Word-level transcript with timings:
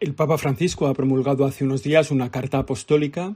El 0.00 0.14
Papa 0.14 0.38
Francisco 0.38 0.86
ha 0.86 0.94
promulgado 0.94 1.44
hace 1.44 1.64
unos 1.64 1.82
días 1.82 2.12
una 2.12 2.30
carta 2.30 2.58
apostólica 2.58 3.34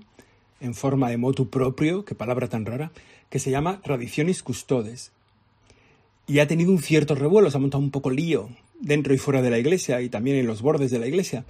en 0.61 0.75
forma 0.75 1.11
de 1.11 1.17
motu 1.17 1.51
propio, 1.51 2.04
qué 2.04 2.15
palabra 2.15 2.49
tan 2.49 2.67
rara, 2.67 2.92
que 3.31 3.40
se 3.40 3.51
llama 3.51 3.81
Tradiciones 3.83 4.45
Custodes. 4.45 5.11
Y 6.29 6.38
ha 6.38 6.46
tenido 6.46 6.71
un 6.71 6.80
cierto 6.80 7.17
revuelo, 7.17 7.51
se 7.51 7.56
ha 7.56 7.61
montado 7.61 7.83
un 7.83 7.90
poco 7.90 8.11
lío 8.11 8.48
dentro 8.79 9.12
y 9.12 9.19
fuera 9.19 9.43
de 9.43 9.51
la 9.51 9.58
iglesia 9.58 10.01
y 10.03 10.08
también 10.08 10.37
en 10.37 10.47
los 10.47 10.62
bordes 10.62 10.93
de 10.93 11.01
la 11.01 11.08
iglesia, 11.08 11.44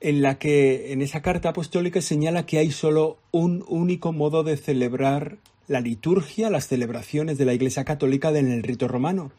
en 0.00 0.22
la 0.22 0.38
que 0.38 0.90
en 0.90 1.02
esa 1.02 1.20
carta 1.20 1.50
apostólica 1.50 2.00
señala 2.00 2.46
que 2.46 2.56
hay 2.56 2.70
solo 2.70 3.18
un 3.32 3.62
único 3.68 4.14
modo 4.14 4.42
de 4.42 4.56
celebrar 4.56 5.36
la 5.68 5.82
liturgia, 5.82 6.48
las 6.48 6.66
celebraciones 6.66 7.36
de 7.36 7.44
la 7.44 7.52
Iglesia 7.52 7.84
Católica 7.84 8.30
en 8.30 8.50
el 8.50 8.62
rito 8.62 8.88
romano, 8.88 9.32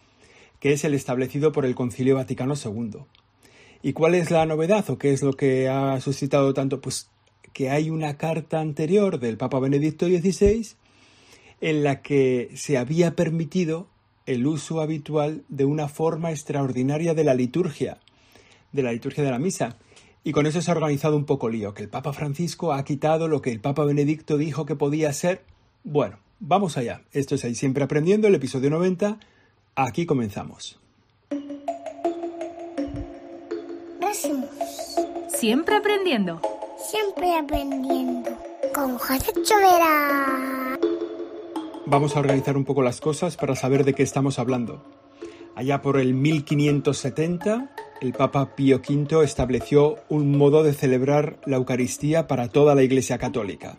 que 0.59 0.73
es 0.73 0.83
el 0.83 0.93
establecido 0.93 1.51
por 1.51 1.65
el 1.65 1.73
Concilio 1.73 2.13
Vaticano 2.13 2.53
II. 2.53 2.99
¿Y 3.81 3.93
cuál 3.93 4.15
es 4.15 4.31
la 4.31 4.45
novedad 4.45 4.89
o 4.89 4.97
qué 4.97 5.13
es 5.13 5.21
lo 5.21 5.33
que 5.33 5.69
ha 5.69 5.99
suscitado 6.01 6.53
tanto? 6.53 6.81
Pues 6.81 7.09
que 7.53 7.69
hay 7.69 7.89
una 7.89 8.17
carta 8.17 8.59
anterior 8.59 9.19
del 9.19 9.37
Papa 9.37 9.59
Benedicto 9.59 10.05
XVI 10.05 10.75
en 11.61 11.83
la 11.83 12.01
que 12.01 12.51
se 12.55 12.77
había 12.77 13.15
permitido 13.15 13.87
el 14.27 14.45
uso 14.45 14.81
habitual 14.81 15.43
de 15.47 15.65
una 15.65 15.87
forma 15.87 16.31
extraordinaria 16.31 17.13
de 17.13 17.23
la 17.23 17.33
liturgia, 17.33 17.97
de 18.73 18.83
la 18.83 18.91
liturgia 18.91 19.23
de 19.23 19.31
la 19.31 19.39
misa. 19.39 19.77
Y 20.23 20.33
con 20.33 20.45
eso 20.45 20.61
se 20.61 20.69
ha 20.69 20.75
organizado 20.75 21.15
un 21.15 21.25
poco 21.25 21.49
lío, 21.49 21.73
que 21.73 21.83
el 21.83 21.89
Papa 21.89 22.13
Francisco 22.13 22.73
ha 22.73 22.83
quitado 22.83 23.27
lo 23.27 23.41
que 23.41 23.51
el 23.51 23.61
Papa 23.61 23.85
Benedicto 23.85 24.37
dijo 24.37 24.65
que 24.65 24.75
podía 24.75 25.11
ser. 25.13 25.43
Bueno, 25.83 26.19
vamos 26.39 26.77
allá. 26.77 27.01
Esto 27.13 27.35
es 27.35 27.45
ahí 27.45 27.55
siempre 27.55 27.83
aprendiendo, 27.83 28.27
el 28.27 28.35
episodio 28.35 28.69
90. 28.69 29.19
Aquí 29.75 30.05
comenzamos. 30.05 30.79
Siempre 35.29 35.75
aprendiendo. 35.75 36.41
Siempre 36.89 37.37
aprendiendo. 37.37 38.31
Con 38.73 38.97
José 38.97 39.31
Chovera. 39.43 40.77
Vamos 41.85 42.15
a 42.15 42.19
organizar 42.19 42.57
un 42.57 42.65
poco 42.65 42.81
las 42.81 42.99
cosas 42.99 43.37
para 43.37 43.55
saber 43.55 43.85
de 43.85 43.93
qué 43.93 44.03
estamos 44.03 44.39
hablando. 44.39 44.83
Allá 45.55 45.81
por 45.81 45.99
el 45.99 46.13
1570, 46.13 47.69
el 48.01 48.13
Papa 48.13 48.55
Pío 48.55 48.77
V 48.77 49.23
estableció 49.23 49.97
un 50.09 50.37
modo 50.37 50.63
de 50.63 50.73
celebrar 50.73 51.37
la 51.45 51.57
Eucaristía 51.57 52.27
para 52.27 52.49
toda 52.49 52.75
la 52.75 52.83
Iglesia 52.83 53.17
Católica 53.17 53.77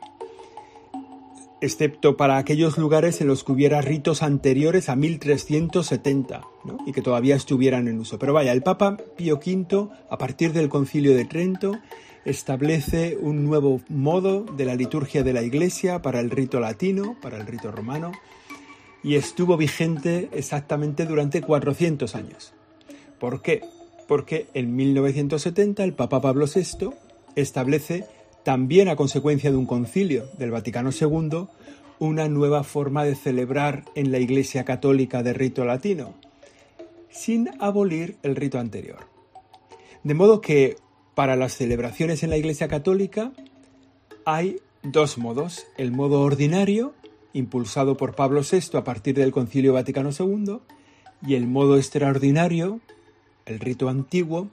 excepto 1.60 2.16
para 2.16 2.36
aquellos 2.36 2.78
lugares 2.78 3.20
en 3.20 3.26
los 3.26 3.44
que 3.44 3.52
hubiera 3.52 3.80
ritos 3.80 4.22
anteriores 4.22 4.88
a 4.88 4.96
1370 4.96 6.42
y 6.86 6.92
que 6.92 7.02
todavía 7.02 7.36
estuvieran 7.36 7.88
en 7.88 7.98
uso. 7.98 8.18
Pero 8.18 8.32
vaya, 8.32 8.52
el 8.52 8.62
Papa 8.62 8.96
Pío 9.16 9.36
V, 9.36 9.88
a 10.08 10.18
partir 10.18 10.52
del 10.52 10.68
Concilio 10.68 11.16
de 11.16 11.24
Trento, 11.24 11.78
establece 12.24 13.16
un 13.20 13.44
nuevo 13.44 13.80
modo 13.88 14.42
de 14.42 14.64
la 14.64 14.74
liturgia 14.74 15.22
de 15.22 15.32
la 15.32 15.42
Iglesia 15.42 16.02
para 16.02 16.20
el 16.20 16.30
rito 16.30 16.60
latino, 16.60 17.16
para 17.20 17.38
el 17.38 17.46
rito 17.46 17.72
romano, 17.72 18.12
y 19.02 19.14
estuvo 19.14 19.56
vigente 19.56 20.28
exactamente 20.32 21.06
durante 21.06 21.40
400 21.40 22.14
años. 22.14 22.52
¿Por 23.18 23.42
qué? 23.42 23.62
Porque 24.06 24.46
en 24.54 24.76
1970 24.76 25.84
el 25.84 25.92
Papa 25.92 26.20
Pablo 26.20 26.46
VI 26.46 26.90
establece 27.36 28.04
también 28.48 28.88
a 28.88 28.96
consecuencia 28.96 29.50
de 29.50 29.58
un 29.58 29.66
concilio 29.66 30.24
del 30.38 30.50
Vaticano 30.50 30.88
II, 30.98 31.48
una 31.98 32.30
nueva 32.30 32.64
forma 32.64 33.04
de 33.04 33.14
celebrar 33.14 33.84
en 33.94 34.10
la 34.10 34.20
Iglesia 34.20 34.64
Católica 34.64 35.22
de 35.22 35.34
rito 35.34 35.66
latino, 35.66 36.14
sin 37.10 37.50
abolir 37.60 38.16
el 38.22 38.36
rito 38.36 38.58
anterior. 38.58 39.00
De 40.02 40.14
modo 40.14 40.40
que 40.40 40.78
para 41.14 41.36
las 41.36 41.58
celebraciones 41.58 42.22
en 42.22 42.30
la 42.30 42.38
Iglesia 42.38 42.68
Católica 42.68 43.32
hay 44.24 44.60
dos 44.82 45.18
modos, 45.18 45.66
el 45.76 45.92
modo 45.92 46.22
ordinario, 46.22 46.94
impulsado 47.34 47.98
por 47.98 48.14
Pablo 48.14 48.40
VI 48.50 48.78
a 48.78 48.82
partir 48.82 49.14
del 49.16 49.30
Concilio 49.30 49.74
Vaticano 49.74 50.08
II, 50.18 50.60
y 51.20 51.34
el 51.34 51.46
modo 51.46 51.76
extraordinario, 51.76 52.80
el 53.44 53.60
rito 53.60 53.90
antiguo, 53.90 54.48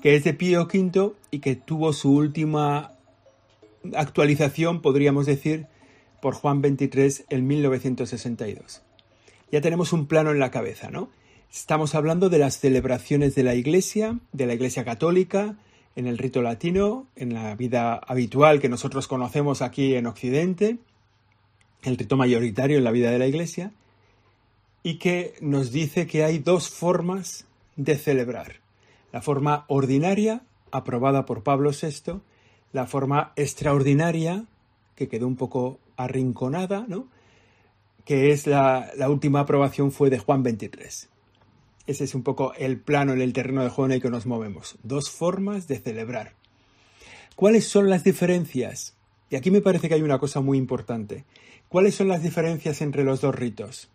que 0.00 0.16
es 0.16 0.24
de 0.24 0.32
Pío 0.32 0.62
V 0.62 1.12
y 1.30 1.40
que 1.40 1.54
tuvo 1.54 1.92
su 1.92 2.14
última 2.14 2.95
actualización, 3.94 4.82
podríamos 4.82 5.26
decir, 5.26 5.66
por 6.20 6.34
Juan 6.34 6.62
23 6.62 7.26
en 7.28 7.46
1962. 7.46 8.82
Ya 9.52 9.60
tenemos 9.60 9.92
un 9.92 10.06
plano 10.06 10.30
en 10.30 10.38
la 10.38 10.50
cabeza, 10.50 10.90
¿no? 10.90 11.10
Estamos 11.52 11.94
hablando 11.94 12.28
de 12.28 12.38
las 12.38 12.58
celebraciones 12.58 13.34
de 13.34 13.42
la 13.42 13.54
Iglesia, 13.54 14.18
de 14.32 14.46
la 14.46 14.54
Iglesia 14.54 14.84
Católica, 14.84 15.56
en 15.94 16.06
el 16.06 16.18
rito 16.18 16.42
latino, 16.42 17.06
en 17.16 17.32
la 17.32 17.54
vida 17.54 17.94
habitual 17.94 18.60
que 18.60 18.68
nosotros 18.68 19.08
conocemos 19.08 19.62
aquí 19.62 19.94
en 19.94 20.06
Occidente, 20.06 20.78
el 21.82 21.96
rito 21.96 22.16
mayoritario 22.16 22.76
en 22.76 22.84
la 22.84 22.90
vida 22.90 23.10
de 23.10 23.18
la 23.18 23.26
Iglesia, 23.26 23.72
y 24.82 24.98
que 24.98 25.34
nos 25.40 25.72
dice 25.72 26.06
que 26.06 26.24
hay 26.24 26.38
dos 26.38 26.68
formas 26.68 27.46
de 27.76 27.96
celebrar. 27.96 28.60
La 29.12 29.22
forma 29.22 29.64
ordinaria, 29.68 30.42
aprobada 30.70 31.24
por 31.24 31.42
Pablo 31.42 31.70
VI, 31.70 32.20
la 32.76 32.86
forma 32.86 33.32
extraordinaria, 33.36 34.44
que 34.96 35.08
quedó 35.08 35.26
un 35.26 35.36
poco 35.36 35.80
arrinconada, 35.96 36.84
¿no? 36.86 37.08
que 38.04 38.32
es 38.32 38.46
la, 38.46 38.92
última 39.08 39.40
aprobación 39.40 39.92
fue 39.92 40.10
de 40.10 40.18
Juan 40.18 40.42
23. 40.42 41.08
Ese 41.86 42.04
es 42.04 42.14
un 42.14 42.22
poco 42.22 42.52
el 42.52 42.78
plano 42.78 43.14
en 43.14 43.22
el 43.22 43.32
terreno 43.32 43.62
de 43.62 43.70
juego 43.70 43.86
en 43.86 43.92
el 43.92 44.02
que 44.02 44.10
nos 44.10 44.26
movemos. 44.26 44.76
Dos 44.82 45.10
formas 45.10 45.68
de 45.68 45.78
celebrar. 45.78 46.34
¿Cuáles 47.34 47.66
son 47.66 47.88
las 47.88 48.04
diferencias? 48.04 48.94
Y 49.30 49.36
aquí 49.36 49.50
me 49.50 49.62
parece 49.62 49.88
que 49.88 49.94
hay 49.94 50.02
una 50.02 50.18
cosa 50.18 50.42
muy 50.42 50.58
importante. 50.58 51.24
¿Cuáles 51.70 51.94
son 51.94 52.08
las 52.08 52.22
diferencias 52.22 52.82
entre 52.82 53.04
los 53.04 53.22
dos 53.22 53.34
ritos? 53.34 53.88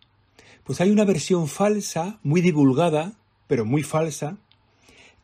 Pues 0.64 0.80
hay 0.80 0.90
una 0.90 1.04
versión 1.04 1.46
falsa, 1.46 2.18
muy 2.24 2.40
divulgada, 2.40 3.12
pero 3.46 3.64
muy 3.64 3.84
falsa, 3.84 4.38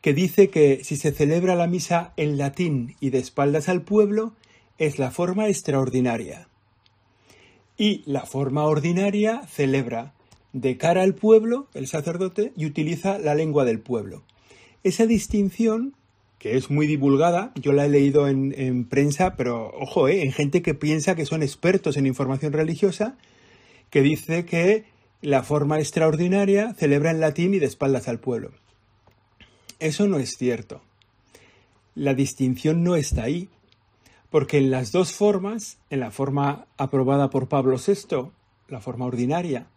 que 0.01 0.13
dice 0.13 0.49
que 0.49 0.83
si 0.83 0.95
se 0.95 1.11
celebra 1.11 1.55
la 1.55 1.67
misa 1.67 2.13
en 2.17 2.37
latín 2.37 2.95
y 2.99 3.09
de 3.09 3.19
espaldas 3.19 3.67
al 3.69 3.81
pueblo, 3.81 4.33
es 4.77 4.97
la 4.97 5.11
forma 5.11 5.47
extraordinaria. 5.49 6.47
Y 7.77 8.03
la 8.05 8.25
forma 8.25 8.65
ordinaria 8.65 9.41
celebra 9.47 10.13
de 10.53 10.77
cara 10.77 11.03
al 11.03 11.15
pueblo, 11.15 11.67
el 11.73 11.87
sacerdote, 11.87 12.53
y 12.55 12.65
utiliza 12.65 13.19
la 13.19 13.35
lengua 13.35 13.65
del 13.65 13.79
pueblo. 13.79 14.23
Esa 14.83 15.05
distinción, 15.05 15.93
que 16.39 16.55
es 16.55 16.69
muy 16.69 16.87
divulgada, 16.87 17.51
yo 17.55 17.73
la 17.73 17.85
he 17.85 17.89
leído 17.89 18.27
en, 18.27 18.85
prensa, 18.85 19.35
pero 19.35 19.71
ojo, 19.77 20.07
eh, 20.07 20.23
en 20.23 20.31
gente 20.31 20.61
que 20.61 20.73
piensa 20.73 21.15
que 21.15 21.25
son 21.25 21.43
expertos 21.43 21.97
en 21.97 22.05
información 22.05 22.53
religiosa, 22.53 23.17
que 23.89 24.01
dice 24.01 24.45
que 24.45 24.85
la 25.21 25.43
forma 25.43 25.79
extraordinaria 25.79 26.73
celebra 26.75 27.11
en 27.11 27.19
latín 27.19 27.53
y 27.53 27.59
de 27.59 27.65
espaldas 27.65 28.07
al 28.07 28.19
pueblo. 28.19 28.51
Eso 29.79 30.07
no 30.07 30.17
es 30.19 30.35
cierto. 30.37 30.81
La 31.95 32.13
distinción 32.13 32.83
no 32.83 32.95
está 32.95 33.23
ahí, 33.23 33.47
porque 34.29 34.57
en 34.57 34.71
las 34.71 34.91
dos 34.91 35.13
formas, 35.13 35.77
en 35.89 36.01
la 36.01 36.11
forma 36.11 36.67
aprobada 36.77 37.29
por 37.29 37.47
Pablo 37.47 37.77
VI, 37.77 38.31
la 38.67 38.81
forma 38.81 39.05
ordinaria, 39.05 39.67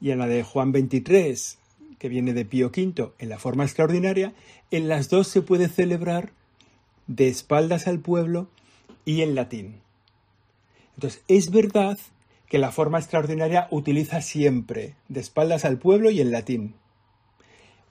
y 0.00 0.10
en 0.10 0.18
la 0.18 0.26
de 0.26 0.42
Juan 0.42 0.72
XXIII, 0.72 1.58
que 1.98 2.08
viene 2.08 2.34
de 2.34 2.44
Pío 2.44 2.72
V, 2.76 3.12
en 3.20 3.28
la 3.28 3.38
forma 3.38 3.64
extraordinaria, 3.64 4.34
en 4.72 4.88
las 4.88 5.08
dos 5.08 5.28
se 5.28 5.42
puede 5.42 5.68
celebrar 5.68 6.32
de 7.06 7.28
espaldas 7.28 7.86
al 7.86 8.00
pueblo 8.00 8.48
y 9.04 9.22
en 9.22 9.36
latín. 9.36 9.80
Entonces, 10.96 11.22
es 11.28 11.50
verdad 11.50 11.98
que 12.48 12.58
la 12.58 12.72
forma 12.72 12.98
extraordinaria 12.98 13.68
utiliza 13.70 14.20
siempre 14.22 14.96
de 15.08 15.20
espaldas 15.20 15.64
al 15.64 15.78
pueblo 15.78 16.10
y 16.10 16.20
en 16.20 16.32
latín 16.32 16.74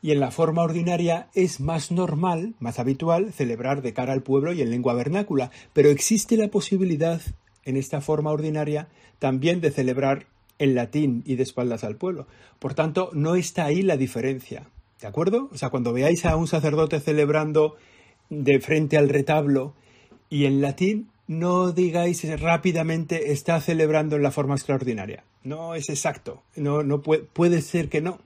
y 0.02 0.12
en 0.12 0.20
la 0.20 0.32
forma 0.32 0.64
ordinaria 0.64 1.30
es 1.34 1.60
más 1.60 1.92
normal, 1.92 2.56
más 2.60 2.80
habitual, 2.80 3.32
celebrar 3.34 3.82
de 3.82 3.94
cara 3.94 4.14
al 4.14 4.24
pueblo 4.24 4.52
y 4.54 4.62
en 4.62 4.72
lengua 4.72 4.94
vernácula, 4.94 5.52
pero 5.74 5.90
existe 5.90 6.38
la 6.38 6.48
posibilidad 6.48 7.22
en 7.64 7.78
esta 7.78 8.02
forma 8.02 8.32
ordinaria 8.32 8.88
también 9.20 9.62
de 9.62 9.72
celebrar 9.72 10.26
en 10.58 10.76
latín 10.76 11.24
y 11.26 11.36
de 11.36 11.44
espaldas 11.44 11.84
al 11.84 11.96
pueblo. 11.96 12.28
Por 12.60 12.74
tanto, 12.74 13.10
no 13.14 13.36
está 13.36 13.66
ahí 13.66 13.82
la 13.82 13.98
diferencia. 13.98 14.68
¿De 15.00 15.08
acuerdo? 15.08 15.50
O 15.52 15.58
sea, 15.58 15.70
cuando 15.70 15.94
veáis 15.94 16.26
a 16.26 16.36
un 16.36 16.48
sacerdote 16.48 17.00
celebrando 17.00 17.76
de 18.30 18.60
frente 18.60 18.98
al 18.98 19.10
retablo 19.10 19.74
y 20.30 20.46
en 20.46 20.62
latín, 20.62 21.10
no 21.28 21.72
digáis 21.72 22.24
rápidamente 22.40 23.32
está 23.32 23.60
celebrando 23.62 24.16
en 24.16 24.24
la 24.24 24.32
forma 24.32 24.56
extraordinaria. 24.56 25.24
No 25.44 25.76
es 25.76 25.90
exacto. 25.90 26.44
No, 26.56 26.84
no 26.84 27.02
puede, 27.02 27.24
puede 27.24 27.62
ser 27.62 27.90
que 27.90 28.02
no. 28.02 28.20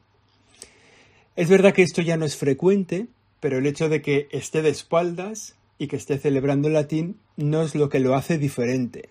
Es 1.36 1.50
verdad 1.50 1.74
que 1.74 1.84
esto 1.84 2.02
ya 2.02 2.16
no 2.16 2.26
es 2.26 2.38
frecuente, 2.38 3.08
pero 3.42 3.58
el 3.58 3.66
hecho 3.66 3.90
de 3.90 4.02
que 4.02 4.28
esté 4.32 4.62
de 4.62 4.70
espaldas 4.70 5.56
y 5.78 5.88
que 5.88 5.98
esté 5.98 6.18
celebrando 6.18 6.70
en 6.70 6.74
latín 6.74 7.18
no 7.36 7.62
es 7.62 7.76
lo 7.76 7.90
que 7.90 8.00
lo 8.00 8.16
hace 8.16 8.38
diferente. 8.38 9.10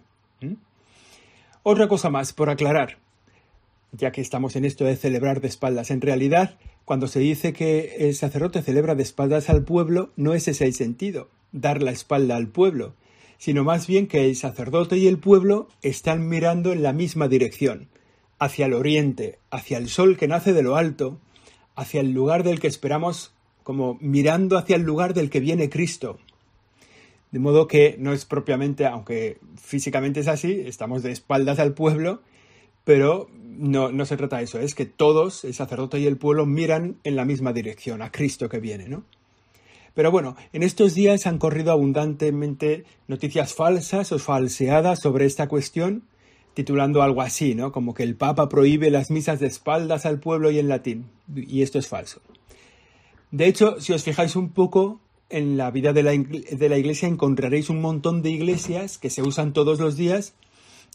Otra 1.63 1.87
cosa 1.87 2.09
más 2.11 2.33
por 2.33 2.49
aclarar, 2.49 2.99
ya 3.93 4.11
que 4.11 4.21
estamos 4.21 4.57
en 4.57 4.65
esto 4.65 4.85
de 4.85 4.97
celebrar 4.97 5.41
de 5.41 5.49
espaldas. 5.49 5.91
En 5.91 6.01
realidad, 6.01 6.59
cuando 6.85 7.09
se 7.09 7.21
dice 7.21 7.53
que 7.53 7.97
el 8.01 8.15
sacerdote 8.15 8.63
celebra 8.63 8.95
de 8.95 9.03
espaldas 9.03 9.51
al 9.51 9.65
pueblo, 9.65 10.11
no 10.17 10.35
es 10.35 10.49
ese 10.49 10.65
el 10.65 10.75
sentido. 10.75 11.29
dar 11.53 11.83
la 11.83 11.93
espalda 11.93 12.37
al 12.37 12.49
pueblo, 12.49 12.95
sino 13.39 13.65
más 13.65 13.87
bien 13.87 14.09
que 14.09 14.27
el 14.27 14.35
sacerdote 14.35 14.97
y 14.99 15.07
el 15.07 15.19
pueblo 15.19 15.69
están 15.83 16.29
mirando 16.29 16.73
en 16.73 16.83
la 16.83 16.93
misma 16.93 17.29
dirección, 17.29 17.89
hacia 18.39 18.67
el 18.67 18.75
oriente, 18.75 19.39
hacia 19.51 19.79
el 19.79 19.89
sol 19.89 20.17
que 20.17 20.27
nace 20.27 20.53
de 20.53 20.65
lo 20.65 20.77
alto, 20.77 21.21
hacia 21.75 22.01
el 22.01 22.13
lugar 22.13 22.43
del 22.45 22.61
que 22.61 22.67
esperamos, 22.67 23.33
como 23.63 23.99
mirando 24.01 24.59
hacia 24.59 24.77
el 24.77 24.83
lugar 24.83 25.15
del 25.15 25.31
que 25.31 25.41
viene 25.41 25.71
Cristo. 25.71 26.19
De 27.31 27.39
modo 27.41 27.67
que 27.67 27.97
no 27.99 28.13
es 28.13 28.25
propiamente, 28.25 28.87
aunque 28.87 29.39
físicamente 29.61 30.21
es 30.21 30.29
así, 30.29 30.63
estamos 30.67 31.03
de 31.03 31.11
espaldas 31.11 31.59
al 31.59 31.75
pueblo, 31.75 32.23
pero 32.85 33.29
no, 33.43 33.91
no 33.91 34.05
se 34.07 34.17
trata 34.17 34.39
de 34.39 34.45
eso, 34.45 34.61
es 34.61 34.75
que 34.75 34.87
todos, 34.87 35.45
el 35.45 35.55
sacerdote 35.55 35.99
y 35.99 36.07
el 36.07 36.17
pueblo, 36.17 36.47
miran 36.47 36.97
en 37.05 37.17
la 37.17 37.25
misma 37.25 37.53
dirección, 37.53 38.03
a 38.03 38.13
Cristo 38.13 38.49
que 38.49 38.61
viene, 38.61 38.89
¿no? 38.89 39.05
Pero 39.95 40.11
bueno, 40.11 40.37
en 40.53 40.65
estos 40.65 40.95
días 40.95 41.27
han 41.27 41.39
corrido 41.39 41.71
abundantemente 41.71 42.85
noticias 43.07 43.55
falsas 43.55 44.11
o 44.11 44.19
falseadas 44.19 45.01
sobre 45.01 45.25
esta 45.25 45.49
cuestión, 45.49 46.03
titulando 46.55 47.03
algo 47.03 47.21
así, 47.21 47.55
¿no? 47.55 47.73
Como 47.73 47.95
que 47.95 48.03
el 48.03 48.15
Papa 48.15 48.49
prohíbe 48.49 48.91
las 48.91 49.11
misas 49.11 49.41
de 49.41 49.47
espaldas 49.47 50.07
al 50.07 50.21
pueblo 50.21 50.51
y 50.51 50.59
en 50.59 50.69
latín. 50.69 51.07
Y 51.35 51.63
esto 51.63 51.79
es 51.79 51.89
falso. 51.89 52.21
De 53.31 53.47
hecho, 53.47 53.81
si 53.81 53.93
os 53.93 54.05
fijáis 54.05 54.37
un 54.37 54.51
poco 54.51 55.01
en 55.29 55.57
la 55.57 55.71
vida 55.71 55.93
de 55.93 56.03
la, 56.03 56.13
de 56.13 56.69
la 56.69 56.79
iglesia, 56.79 57.09
encontraréis 57.09 57.69
un 57.69 57.81
montón 57.81 58.23
de 58.23 58.31
iglesias 58.31 58.99
que 58.99 59.11
se 59.11 59.23
usan 59.23 59.53
todos 59.53 59.81
los 59.81 59.97
días 59.97 60.35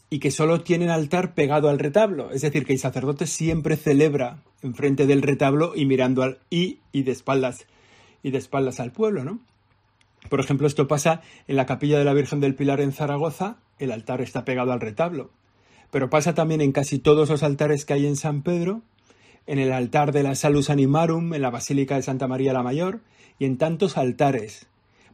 y 0.08 0.18
que 0.18 0.30
solo 0.30 0.62
tienen 0.62 0.90
altar 0.90 1.34
pegado 1.34 1.68
al 1.68 1.78
retablo. 1.78 2.32
Es 2.32 2.42
decir, 2.42 2.64
que 2.64 2.72
el 2.72 2.78
sacerdote 2.78 3.26
siempre 3.26 3.76
celebra 3.76 4.42
enfrente 4.62 5.06
del 5.06 5.22
retablo 5.22 5.72
y 5.76 5.84
mirando 5.86 6.22
al 6.22 6.38
y 6.50 6.78
y 6.92 7.02
de 7.02 7.12
espaldas 7.12 7.66
y 8.22 8.30
de 8.30 8.38
espaldas 8.38 8.80
al 8.80 8.92
pueblo, 8.92 9.24
¿no? 9.24 9.38
Por 10.28 10.40
ejemplo, 10.40 10.66
esto 10.66 10.86
pasa 10.86 11.22
en 11.48 11.56
la 11.56 11.66
capilla 11.66 11.98
de 11.98 12.04
la 12.04 12.12
Virgen 12.12 12.40
del 12.40 12.54
Pilar 12.54 12.80
en 12.80 12.92
Zaragoza, 12.92 13.56
el 13.78 13.92
altar 13.92 14.20
está 14.20 14.44
pegado 14.44 14.72
al 14.72 14.80
retablo. 14.80 15.30
Pero 15.90 16.10
pasa 16.10 16.34
también 16.34 16.60
en 16.60 16.72
casi 16.72 16.98
todos 16.98 17.28
los 17.28 17.42
altares 17.42 17.84
que 17.84 17.94
hay 17.94 18.06
en 18.06 18.16
San 18.16 18.42
Pedro, 18.42 18.82
en 19.46 19.58
el 19.58 19.72
altar 19.72 20.12
de 20.12 20.22
la 20.22 20.34
Salus 20.34 20.70
Animarum, 20.70 21.34
en 21.34 21.42
la 21.42 21.50
Basílica 21.50 21.96
de 21.96 22.02
Santa 22.02 22.28
María 22.28 22.52
la 22.52 22.62
Mayor, 22.62 23.00
y 23.38 23.46
en 23.46 23.58
tantos 23.58 23.96
altares. 23.96 24.66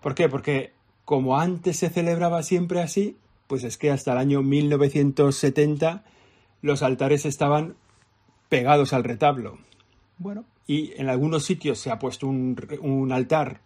¿Por 0.02 0.14
qué? 0.14 0.28
Porque 0.28 0.72
como 1.04 1.38
antes 1.38 1.78
se 1.78 1.88
celebraba 1.88 2.42
siempre 2.42 2.82
así, 2.82 3.16
pues 3.46 3.64
es 3.64 3.78
que 3.78 3.90
hasta 3.90 4.12
el 4.12 4.18
año 4.18 4.42
1970 4.42 6.04
los 6.62 6.82
altares 6.82 7.24
estaban 7.24 7.76
pegados 8.48 8.92
al 8.92 9.04
retablo. 9.04 9.58
Bueno, 10.18 10.44
y 10.66 10.92
en 11.00 11.08
algunos 11.08 11.44
sitios 11.44 11.78
se 11.78 11.90
ha 11.90 11.98
puesto 11.98 12.26
un, 12.26 13.12
altar 13.12 13.60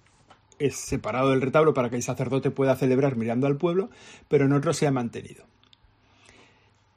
es 0.58 0.76
separado 0.76 1.30
del 1.30 1.40
retablo 1.40 1.72
para 1.72 1.88
que 1.88 1.96
el 1.96 2.02
sacerdote 2.02 2.50
pueda 2.50 2.76
celebrar 2.76 3.16
mirando 3.16 3.46
al 3.46 3.56
pueblo, 3.56 3.88
pero 4.28 4.44
en 4.44 4.52
otros 4.52 4.76
se 4.76 4.86
ha 4.86 4.90
mantenido. 4.90 5.44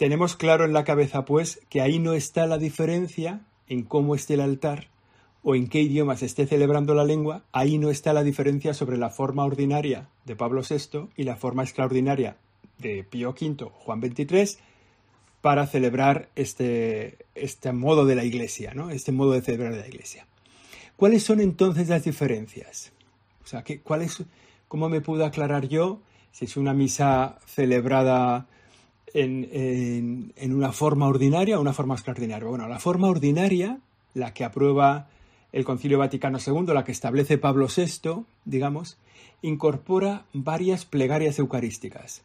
Tenemos 0.04 0.36
claro 0.36 0.66
en 0.66 0.74
la 0.74 0.84
cabeza, 0.84 1.24
pues, 1.24 1.62
que 1.70 1.80
ahí 1.80 1.98
no 1.98 2.12
está 2.12 2.46
la 2.46 2.58
diferencia 2.58 3.40
en 3.70 3.84
cómo 3.84 4.16
esté 4.16 4.34
el 4.34 4.42
altar 4.42 4.90
o 5.44 5.56
en 5.56 5.70
qué 5.70 5.80
idioma 5.80 6.18
se 6.18 6.26
esté 6.26 6.46
celebrando 6.46 6.94
la 6.94 7.06
lengua, 7.06 7.46
ahí 7.54 7.78
no 7.78 7.90
está 7.90 8.12
la 8.12 8.26
diferencia 8.26 8.74
sobre 8.74 8.98
la 8.98 9.10
forma 9.10 9.46
ordinaria 9.46 10.10
de 10.26 10.36
Pablo 10.36 10.62
VI 10.62 11.08
y 11.16 11.24
la 11.24 11.38
forma 11.38 11.64
extraordinaria 11.64 12.36
de 12.80 13.06
Pío 13.06 13.30
V, 13.30 13.70
Juan 13.72 14.02
XXIII, 14.02 14.58
para 15.40 15.68
celebrar 15.68 16.28
este, 16.36 17.20
este 17.34 17.72
modo 17.72 18.06
de 18.06 18.16
la 18.16 18.26
Iglesia, 18.26 18.74
¿no? 18.74 18.90
Este 18.90 19.14
modo 19.14 19.32
de 19.32 19.42
celebrar 19.42 19.72
la 19.72 19.88
Iglesia. 19.88 20.28
¿Cuáles 20.98 21.24
son 21.24 21.40
entonces 21.40 21.88
las 21.88 22.04
diferencias? 22.04 22.92
O 23.42 23.48
sea, 23.48 23.64
¿qué, 23.64 23.80
cuál 23.80 24.02
es, 24.02 24.22
¿cómo 24.68 24.90
me 24.90 25.00
puedo 25.00 25.24
aclarar 25.24 25.70
yo 25.70 26.02
si 26.34 26.44
es 26.44 26.58
una 26.58 26.74
misa 26.74 27.40
celebrada 27.46 28.50
en, 29.14 30.34
en, 30.36 30.54
una 30.54 30.72
forma 30.72 31.08
ordinaria 31.08 31.58
o 31.58 31.62
una 31.62 31.74
forma 31.74 31.96
extraordinaria? 31.96 32.48
Bueno, 32.48 32.68
la 32.68 32.80
forma 32.80 33.10
ordinaria, 33.10 33.80
la 34.14 34.34
que 34.34 34.44
aprueba 34.44 35.08
el 35.52 35.66
Concilio 35.66 36.00
Vaticano 36.00 36.40
II, 36.46 36.74
la 36.74 36.84
que 36.84 36.92
establece 36.92 37.38
Pablo 37.38 37.68
VI, 37.68 38.26
digamos, 38.46 38.98
incorpora 39.42 40.26
varias 40.34 40.86
plegarias 40.86 41.38
eucarísticas. 41.38 42.24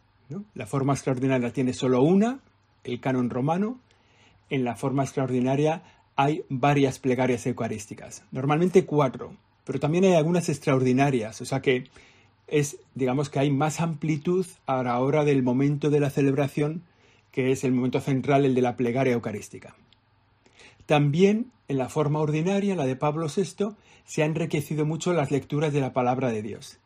La 0.55 0.67
forma 0.67 0.93
extraordinaria 0.93 1.53
tiene 1.53 1.73
solo 1.73 2.03
una, 2.03 2.41
el 2.85 3.01
canon 3.01 3.31
romano, 3.31 3.81
en 4.51 4.65
la 4.65 4.77
forma 4.77 5.03
extraordinaria 5.03 5.83
hay 6.17 6.45
varias 6.49 6.99
plegarias 6.99 7.47
eucarísticas, 7.47 8.25
normalmente 8.33 8.85
cuatro, 8.85 9.37
pero 9.65 9.79
también 9.79 10.05
hay 10.05 10.15
algunas 10.15 10.49
extraordinarias, 10.49 11.41
o 11.41 11.45
sea 11.45 11.61
que 11.61 11.85
es, 12.49 12.79
digamos 12.95 13.31
que 13.31 13.39
hay 13.39 13.51
más 13.51 13.81
amplitud 13.81 14.47
a 14.67 14.83
la 14.83 14.99
hora 15.01 15.25
del 15.25 15.43
momento 15.43 15.91
de 15.91 16.01
la 16.01 16.11
celebración, 16.11 16.83
que 17.31 17.53
es 17.53 17.65
el 17.65 17.73
momento 17.73 18.01
central, 18.01 18.45
el 18.45 18.55
de 18.55 18.63
la 18.63 18.77
plegaria 18.77 19.13
eucarística. 19.13 19.77
También 20.87 21.53
en 21.69 21.77
la 21.77 21.89
forma 21.89 22.21
ordinaria, 22.21 22.75
la 22.75 22.87
de 22.87 22.97
Pablo 22.97 23.27
VI, 23.29 23.77
se 24.07 24.23
han 24.23 24.31
enriquecido 24.31 24.87
mucho 24.87 25.13
las 25.13 25.31
lecturas 25.31 25.73
de 25.73 25.81
la 25.81 25.93
palabra 25.93 26.31
de 26.31 26.43
Dios. 26.43 26.79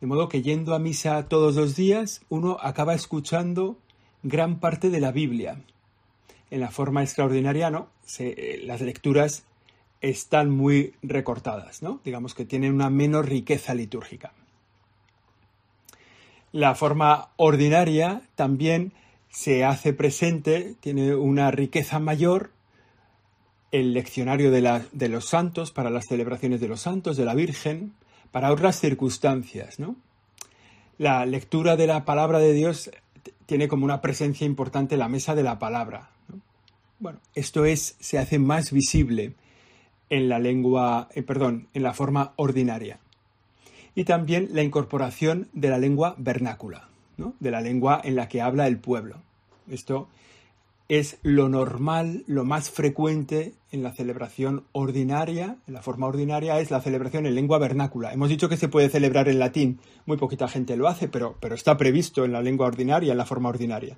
De 0.00 0.06
modo 0.06 0.28
que 0.28 0.42
yendo 0.42 0.74
a 0.74 0.78
misa 0.78 1.28
todos 1.28 1.56
los 1.56 1.76
días, 1.76 2.22
uno 2.30 2.56
acaba 2.60 2.94
escuchando 2.94 3.76
gran 4.22 4.60
parte 4.60 4.88
de 4.90 5.00
la 5.00 5.12
Biblia. 5.12 5.60
En 6.50 6.60
la 6.60 6.70
forma 6.70 7.02
extraordinaria, 7.02 7.70
¿no? 7.70 7.88
Eh, 8.18 8.62
las 8.64 8.80
lecturas 8.80 9.44
están 10.00 10.50
muy 10.50 10.94
recortadas, 11.02 11.82
¿no? 11.82 12.00
Digamos 12.04 12.34
que 12.34 12.46
tienen 12.46 12.72
una 12.72 12.88
menor 12.88 13.28
riqueza 13.28 13.74
litúrgica. 13.74 14.32
La 16.52 16.74
forma 16.74 17.28
ordinaria 17.36 18.22
también 18.34 18.92
se 19.28 19.64
hace 19.64 19.92
presente, 19.92 20.74
tiene 20.80 21.14
una 21.14 21.50
riqueza 21.50 21.98
mayor 21.98 22.50
el 23.70 23.92
leccionario 23.92 24.50
de, 24.50 25.08
los 25.08 25.24
santos 25.26 25.72
para 25.72 25.90
las 25.90 26.06
celebraciones 26.06 26.60
de 26.60 26.68
los 26.68 26.80
santos, 26.80 27.16
de 27.16 27.24
la 27.24 27.34
Virgen, 27.34 27.92
para 28.30 28.52
otras 28.52 28.80
circunstancias, 28.80 29.78
¿no? 29.78 29.96
La 30.96 31.26
lectura 31.26 31.76
de 31.76 31.86
la 31.86 32.04
palabra 32.04 32.38
de 32.38 32.52
Dios 32.54 32.90
tiene 33.46 33.68
como 33.68 33.84
una 33.84 34.00
presencia 34.00 34.46
importante 34.46 34.96
la 34.96 35.08
mesa 35.08 35.34
de 35.34 35.42
la 35.42 35.58
palabra. 35.58 36.10
Bueno, 36.98 37.20
esto 37.34 37.64
es, 37.64 37.96
se 38.00 38.18
hace 38.18 38.38
más 38.38 38.72
visible 38.72 39.34
en 40.10 40.28
la 40.28 40.38
lengua, 40.38 41.08
eh, 41.14 41.22
perdón, 41.22 41.68
en 41.74 41.82
la 41.82 41.92
forma 41.92 42.32
ordinaria. 42.36 42.98
Y 43.98 44.04
también 44.04 44.50
la 44.52 44.62
incorporación 44.62 45.48
de 45.52 45.70
la 45.70 45.78
lengua 45.78 46.14
vernácula, 46.18 46.88
de 47.16 47.50
la 47.50 47.60
lengua 47.60 48.00
en 48.04 48.14
la 48.14 48.28
que 48.28 48.40
habla 48.40 48.68
el 48.68 48.78
pueblo. 48.78 49.16
Esto 49.68 50.06
es 50.86 51.18
lo 51.22 51.48
normal, 51.48 52.22
lo 52.28 52.44
más 52.44 52.70
frecuente 52.70 53.54
en 53.72 53.82
la 53.82 53.90
celebración 53.90 54.62
ordinaria, 54.70 55.56
en 55.66 55.74
la 55.74 55.82
forma 55.82 56.06
ordinaria, 56.06 56.60
es 56.60 56.70
la 56.70 56.80
celebración 56.80 57.26
en 57.26 57.34
lengua 57.34 57.58
vernácula. 57.58 58.12
Hemos 58.12 58.28
dicho 58.28 58.48
que 58.48 58.56
se 58.56 58.68
puede 58.68 58.88
celebrar 58.88 59.28
en 59.28 59.40
latín, 59.40 59.80
muy 60.06 60.16
poquita 60.16 60.46
gente 60.46 60.76
lo 60.76 60.86
hace, 60.86 61.08
pero, 61.08 61.36
pero 61.40 61.56
está 61.56 61.76
previsto 61.76 62.24
en 62.24 62.30
la 62.30 62.40
lengua 62.40 62.68
ordinaria, 62.68 63.10
en 63.10 63.18
la 63.18 63.26
forma 63.26 63.48
ordinaria. 63.48 63.96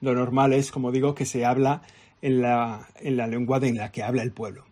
Lo 0.00 0.14
normal 0.14 0.54
es, 0.54 0.70
como 0.70 0.90
digo, 0.90 1.14
que 1.14 1.26
se 1.26 1.44
habla 1.44 1.82
en 2.22 2.40
la, 2.40 2.88
en 2.96 3.18
la 3.18 3.26
lengua 3.26 3.58
en 3.58 3.76
la 3.76 3.92
que 3.92 4.02
habla 4.02 4.22
el 4.22 4.32
pueblo. 4.32 4.64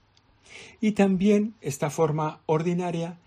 Y 0.81 0.93
también 0.93 1.57
esta 1.61 1.91
forma 1.91 2.41
ordinaria 2.47 3.19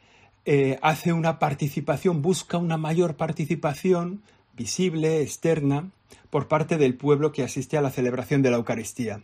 eh, 0.46 0.78
hace 0.82 1.12
una 1.12 1.40
participación, 1.40 2.22
busca 2.22 2.58
una 2.58 2.78
mayor 2.78 3.16
participación 3.16 4.22
visible, 4.56 5.22
externa, 5.22 5.90
por 6.30 6.48
parte 6.48 6.78
del 6.78 6.96
pueblo 6.96 7.32
que 7.32 7.44
asiste 7.44 7.78
a 7.78 7.82
la 7.82 7.92
celebración 7.92 8.42
de 8.42 8.52
la 8.52 8.58
Eucaristía. 8.58 9.24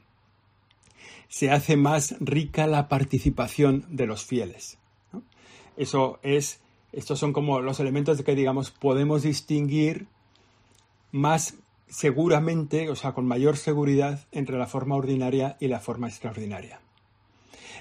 Se 1.27 1.51
hace 1.51 1.77
más 1.77 2.15
rica 2.19 2.67
la 2.67 2.89
participación 2.89 3.85
de 3.89 4.07
los 4.07 4.25
fieles. 4.25 4.77
Eso 5.77 6.19
es, 6.23 6.59
estos 6.91 7.19
son 7.19 7.33
como 7.33 7.61
los 7.61 7.79
elementos 7.79 8.17
de 8.17 8.23
que, 8.23 8.35
digamos, 8.35 8.71
podemos 8.71 9.23
distinguir 9.23 10.07
más 11.11 11.55
seguramente, 11.87 12.89
o 12.89 12.95
sea, 12.95 13.13
con 13.13 13.25
mayor 13.25 13.57
seguridad, 13.57 14.25
entre 14.31 14.57
la 14.57 14.67
forma 14.67 14.95
ordinaria 14.95 15.57
y 15.59 15.67
la 15.67 15.79
forma 15.79 16.07
extraordinaria. 16.07 16.81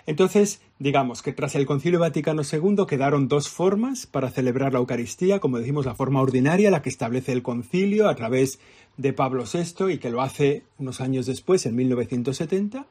Entonces, 0.06 0.60
digamos 0.78 1.22
que 1.22 1.32
tras 1.32 1.54
el 1.54 1.66
Concilio 1.66 2.00
Vaticano 2.00 2.42
II 2.42 2.84
quedaron 2.88 3.28
dos 3.28 3.48
formas 3.48 4.06
para 4.06 4.30
celebrar 4.30 4.72
la 4.72 4.78
Eucaristía, 4.78 5.40
como 5.40 5.58
decimos, 5.58 5.86
la 5.86 5.94
forma 5.94 6.20
ordinaria, 6.20 6.70
la 6.70 6.82
que 6.82 6.88
establece 6.88 7.32
el 7.32 7.42
concilio 7.42 8.08
a 8.08 8.14
través 8.14 8.58
de 8.96 9.12
Pablo 9.12 9.44
VI 9.44 9.92
y 9.92 9.98
que 9.98 10.10
lo 10.10 10.22
hace 10.22 10.64
unos 10.78 11.00
años 11.00 11.26
después, 11.26 11.66
en 11.66 11.76
1970, 11.76 12.86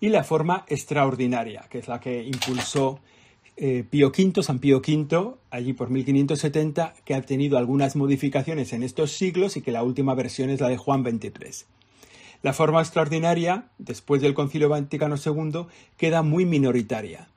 y 0.00 0.08
la 0.08 0.24
forma 0.24 0.64
extraordinaria, 0.68 1.66
que 1.70 1.78
es 1.78 1.88
la 1.88 2.00
que 2.00 2.22
impulsó 2.24 3.00
eh, 3.56 3.84
Pío 3.88 4.08
V, 4.08 4.42
San 4.42 4.58
Pío 4.58 4.78
V, 4.78 5.34
allí 5.50 5.74
por 5.74 5.90
1570, 5.90 6.94
que 7.04 7.14
ha 7.14 7.20
tenido 7.22 7.58
algunas 7.58 7.94
modificaciones 7.96 8.72
en 8.72 8.82
estos 8.82 9.12
siglos 9.12 9.56
y 9.58 9.60
que 9.60 9.72
la 9.72 9.82
última 9.82 10.14
versión 10.14 10.48
es 10.48 10.60
la 10.60 10.68
de 10.68 10.78
Juan 10.78 11.04
XXIII. 11.04 11.66
La 12.42 12.52
forma 12.52 12.80
extraordinaria, 12.80 13.68
después 13.78 14.22
del 14.22 14.34
Concilio 14.34 14.68
Vaticano 14.68 15.16
II, 15.16 15.66
queda 15.96 16.22
muy 16.22 16.46
minoritaria. 16.46 17.28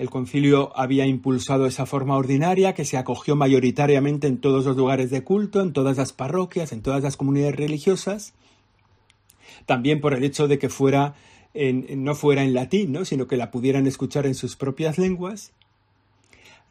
El 0.00 0.08
concilio 0.08 0.72
había 0.74 1.04
impulsado 1.04 1.66
esa 1.66 1.84
forma 1.84 2.16
ordinaria 2.16 2.72
que 2.72 2.86
se 2.86 2.96
acogió 2.96 3.36
mayoritariamente 3.36 4.28
en 4.28 4.38
todos 4.38 4.64
los 4.64 4.74
lugares 4.74 5.10
de 5.10 5.22
culto, 5.24 5.60
en 5.60 5.74
todas 5.74 5.98
las 5.98 6.14
parroquias, 6.14 6.72
en 6.72 6.80
todas 6.80 7.02
las 7.02 7.18
comunidades 7.18 7.56
religiosas. 7.56 8.32
También 9.66 10.00
por 10.00 10.14
el 10.14 10.24
hecho 10.24 10.48
de 10.48 10.58
que 10.58 10.70
fuera 10.70 11.16
no 11.52 12.14
fuera 12.14 12.44
en 12.44 12.54
latín, 12.54 12.92
¿no? 12.92 13.04
sino 13.04 13.26
que 13.26 13.36
la 13.36 13.50
pudieran 13.50 13.86
escuchar 13.86 14.24
en 14.24 14.34
sus 14.34 14.56
propias 14.56 14.96
lenguas. 14.96 15.52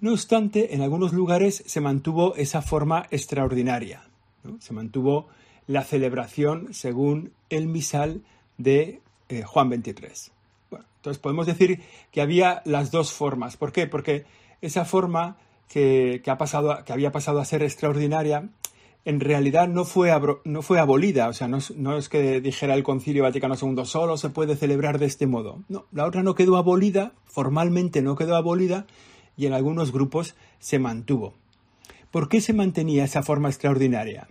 No 0.01 0.13
obstante, 0.13 0.73
en 0.73 0.81
algunos 0.81 1.13
lugares 1.13 1.63
se 1.67 1.81
mantuvo 1.81 2.33
esa 2.35 2.63
forma 2.63 3.05
extraordinaria. 3.11 4.01
Se 4.59 4.73
mantuvo 4.73 5.27
la 5.69 5.83
celebración 5.83 6.73
según 6.73 7.31
el 7.51 7.67
misal 7.67 8.23
de 8.57 9.01
eh, 9.29 9.43
Juan 9.43 9.69
23. 9.69 10.31
entonces 10.71 11.21
podemos 11.21 11.45
decir 11.45 11.81
que 12.11 12.21
había 12.21 12.63
las 12.65 12.89
dos 12.89 13.13
formas. 13.13 13.55
¿Por 13.55 13.71
qué? 13.71 13.85
Porque 13.85 14.25
esa 14.61 14.83
forma 14.83 15.37
que, 15.67 16.23
ha 16.25 16.37
pasado, 16.39 16.83
que 16.83 16.91
había 16.91 17.11
pasado 17.11 17.39
a 17.39 17.45
ser 17.45 17.61
extraordinaria 17.61 18.49
en 19.05 19.19
realidad 19.19 19.67
no 19.67 19.85
fue, 19.85 20.11
no 20.43 20.61
fue 20.63 20.79
abolida, 20.79 21.29
o 21.29 21.33
sea, 21.33 21.47
no, 21.47 21.59
no, 21.75 21.97
es 21.97 22.09
que 22.09 22.41
dijera 22.41 22.73
el 22.73 22.83
Concilio 22.83 23.23
Vaticano 23.23 23.55
II 23.55 23.85
solo 23.85 24.17
se 24.17 24.29
puede 24.29 24.55
celebrar 24.55 24.97
de 24.97 25.05
este 25.05 25.27
modo. 25.27 25.59
No, 25.69 25.85
la 25.91 26.05
otra 26.05 26.23
no 26.23 26.33
quedó 26.33 26.57
abolida, 26.57 27.13
formalmente 27.25 28.01
no 28.01 28.15
quedó 28.15 28.35
abolida 28.35 28.87
y 29.37 29.45
en 29.45 29.53
algunos 29.53 29.91
grupos 29.91 30.35
se 30.57 30.79
mantuvo. 30.79 31.35
¿Por 32.09 32.27
qué 32.27 32.41
se 32.41 32.53
mantenía 32.53 33.05
esa 33.05 33.21
forma 33.21 33.49
extraordinaria? 33.49 34.27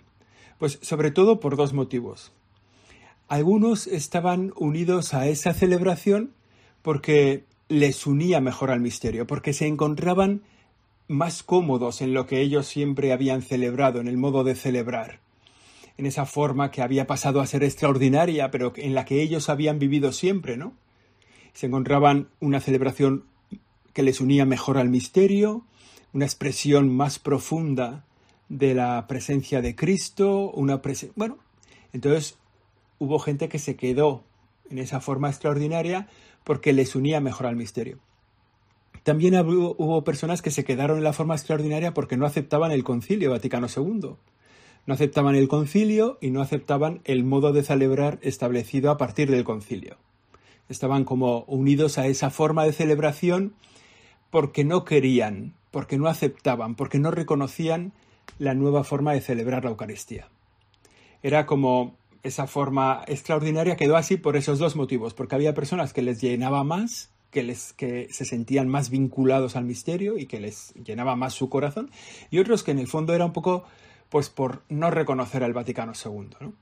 Pues 0.59 0.79
sobre 0.83 1.11
todo 1.11 1.41
por 1.41 1.57
dos 1.57 1.73
motivos. 1.73 2.33
Algunos 3.29 3.87
estaban 3.87 4.53
unidos 4.57 5.15
a 5.15 5.29
esa 5.29 5.55
celebración 5.55 6.33
porque 6.83 7.45
les 7.69 8.07
unía 8.07 8.41
mejor 8.41 8.71
al 8.71 8.81
misterio, 8.81 9.27
porque 9.27 9.53
se 9.53 9.67
encontraban 9.67 10.43
más 11.07 11.43
cómodos 11.43 12.01
en 12.01 12.15
lo 12.15 12.27
que 12.27 12.41
ellos 12.41 12.67
siempre 12.67 13.13
habían 13.13 13.43
celebrado, 13.43 14.01
en 14.01 14.09
el 14.09 14.17
modo 14.17 14.45
de 14.45 14.55
celebrar, 14.55 15.21
en 15.97 16.07
esa 16.07 16.27
forma 16.27 16.71
que 16.71 16.83
había 16.83 17.07
pasado 17.07 17.41
a 17.41 17.47
ser 17.47 17.65
extraordinaria, 17.65 18.51
pero 18.51 18.73
en 18.77 18.95
la 18.95 19.05
que 19.05 19.23
ellos 19.23 19.49
habían 19.49 19.79
vivido 19.79 20.13
siempre, 20.13 20.57
¿no? 20.57 20.73
Se 21.53 21.67
encontraban 21.67 22.29
una 22.41 22.61
celebración 22.61 23.25
que 23.93 24.03
les 24.03 24.21
unía 24.21 24.45
mejor 24.45 24.79
al 24.79 24.89
misterio, 24.89 25.65
una 26.13 26.25
expresión 26.25 26.95
más 26.95 27.19
profunda 27.19 28.05
de 28.49 28.75
la 28.75 29.07
presencia 29.07 29.61
de 29.61 29.75
Cristo, 29.75 30.51
una 30.51 30.81
presencia... 30.83 31.15
Bueno, 31.17 31.39
entonces 31.93 32.39
hubo 32.99 33.19
gente 33.19 33.49
que 33.49 33.59
se 33.59 33.77
quedó 33.77 34.25
en 34.71 34.79
esa 34.79 35.01
forma 35.01 35.29
extraordinaria 35.29 36.09
porque 36.45 36.73
les 36.73 36.95
unía 36.95 37.21
mejor 37.21 37.47
al 37.47 37.57
misterio. 37.57 37.99
También 39.03 39.39
hubo, 39.39 40.05
personas 40.05 40.43
que 40.43 40.51
se 40.51 40.65
quedaron 40.65 40.99
en 40.99 41.05
la 41.05 41.13
forma 41.13 41.35
extraordinaria 41.35 41.95
porque 41.95 42.17
no 42.17 42.27
aceptaban 42.27 42.73
el 42.73 42.85
concilio 42.85 43.31
Vaticano 43.31 43.67
II. 43.75 44.17
No 44.87 44.95
aceptaban 44.95 45.35
el 45.35 45.49
concilio 45.49 46.19
y 46.21 46.31
no 46.31 46.43
aceptaban 46.43 47.01
el 47.05 47.25
modo 47.25 47.53
de 47.53 47.63
celebrar 47.63 48.19
establecido 48.23 48.91
a 48.91 48.97
partir 48.97 49.31
del 49.31 49.45
concilio. 49.45 49.97
Estaban 50.69 51.05
como 51.05 51.45
unidos 51.45 51.99
a 51.99 52.07
esa 52.07 52.31
forma 52.31 52.65
de 52.65 52.73
celebración 52.73 53.55
porque 54.31 54.65
no 54.65 54.85
querían, 54.85 55.55
porque 55.71 55.97
no 55.97 56.09
aceptaban, 56.09 56.75
porque 56.75 56.99
no 56.99 57.11
reconocían 57.11 57.93
la 58.39 58.55
nueva 58.55 58.85
forma 58.85 59.13
de 59.13 59.21
celebrar 59.21 59.65
la 59.65 59.71
Eucaristía. 59.71 60.29
Era 61.23 61.47
como 61.47 61.97
esa 62.23 62.47
forma 62.47 63.03
extraordinaria 63.07 63.77
quedó 63.77 63.97
así 63.97 64.17
por 64.17 64.37
esos 64.37 64.59
dos 64.59 64.77
motivos, 64.77 65.15
porque 65.15 65.35
había 65.35 65.55
personas 65.55 65.93
que 65.93 66.03
les 66.03 66.21
llenaba 66.21 66.65
más 66.65 67.11
que, 67.31 67.43
les, 67.43 67.73
que 67.75 68.09
se 68.11 68.25
sentían 68.25 68.69
más 68.69 68.91
vinculados 68.91 69.57
al 69.57 69.65
misterio 69.65 70.19
y 70.19 70.27
que 70.27 70.41
les 70.41 70.73
llenaba 70.75 71.17
más 71.17 71.35
su 71.35 71.49
corazón, 71.49 71.91
y 72.31 72.39
otros 72.39 72.63
que 72.63 72.71
en 72.71 72.79
el 72.79 72.89
fondo 72.89 73.15
era 73.15 73.25
un 73.25 73.33
poco 73.33 73.65
pues 74.09 74.31
por 74.31 74.63
no 74.69 74.91
reconocer 74.91 75.45
al 75.45 75.53
Vaticano 75.53 75.93
II. 75.93 76.53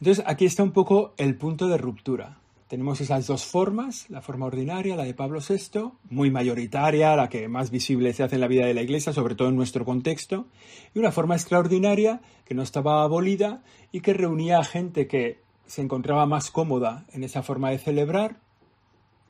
Entonces 0.00 0.24
aquí 0.26 0.44
está 0.44 0.62
un 0.62 0.72
poco 0.72 1.14
el 1.16 1.36
punto 1.36 1.68
de 1.68 1.78
ruptura. 1.78 2.38
Tenemos 2.68 3.00
esas 3.00 3.26
dos 3.26 3.44
formas, 3.44 4.10
la 4.10 4.22
forma 4.22 4.46
ordinaria, 4.46 4.96
la 4.96 5.04
de 5.04 5.14
Pablo 5.14 5.40
VI, 5.40 5.92
muy 6.10 6.30
mayoritaria, 6.30 7.14
la 7.14 7.28
que 7.28 7.46
más 7.46 7.70
visible 7.70 8.12
se 8.12 8.24
hace 8.24 8.34
en 8.34 8.40
la 8.40 8.48
vida 8.48 8.66
de 8.66 8.74
la 8.74 8.82
Iglesia, 8.82 9.12
sobre 9.12 9.36
todo 9.36 9.48
en 9.48 9.56
nuestro 9.56 9.84
contexto, 9.84 10.46
y 10.94 10.98
una 10.98 11.12
forma 11.12 11.36
extraordinaria 11.36 12.20
que 12.44 12.54
no 12.54 12.62
estaba 12.62 13.02
abolida 13.02 13.62
y 13.92 14.00
que 14.00 14.14
reunía 14.14 14.58
a 14.58 14.64
gente 14.64 15.06
que 15.06 15.40
se 15.66 15.82
encontraba 15.82 16.26
más 16.26 16.50
cómoda 16.50 17.06
en 17.12 17.22
esa 17.22 17.42
forma 17.42 17.70
de 17.70 17.78
celebrar 17.78 18.40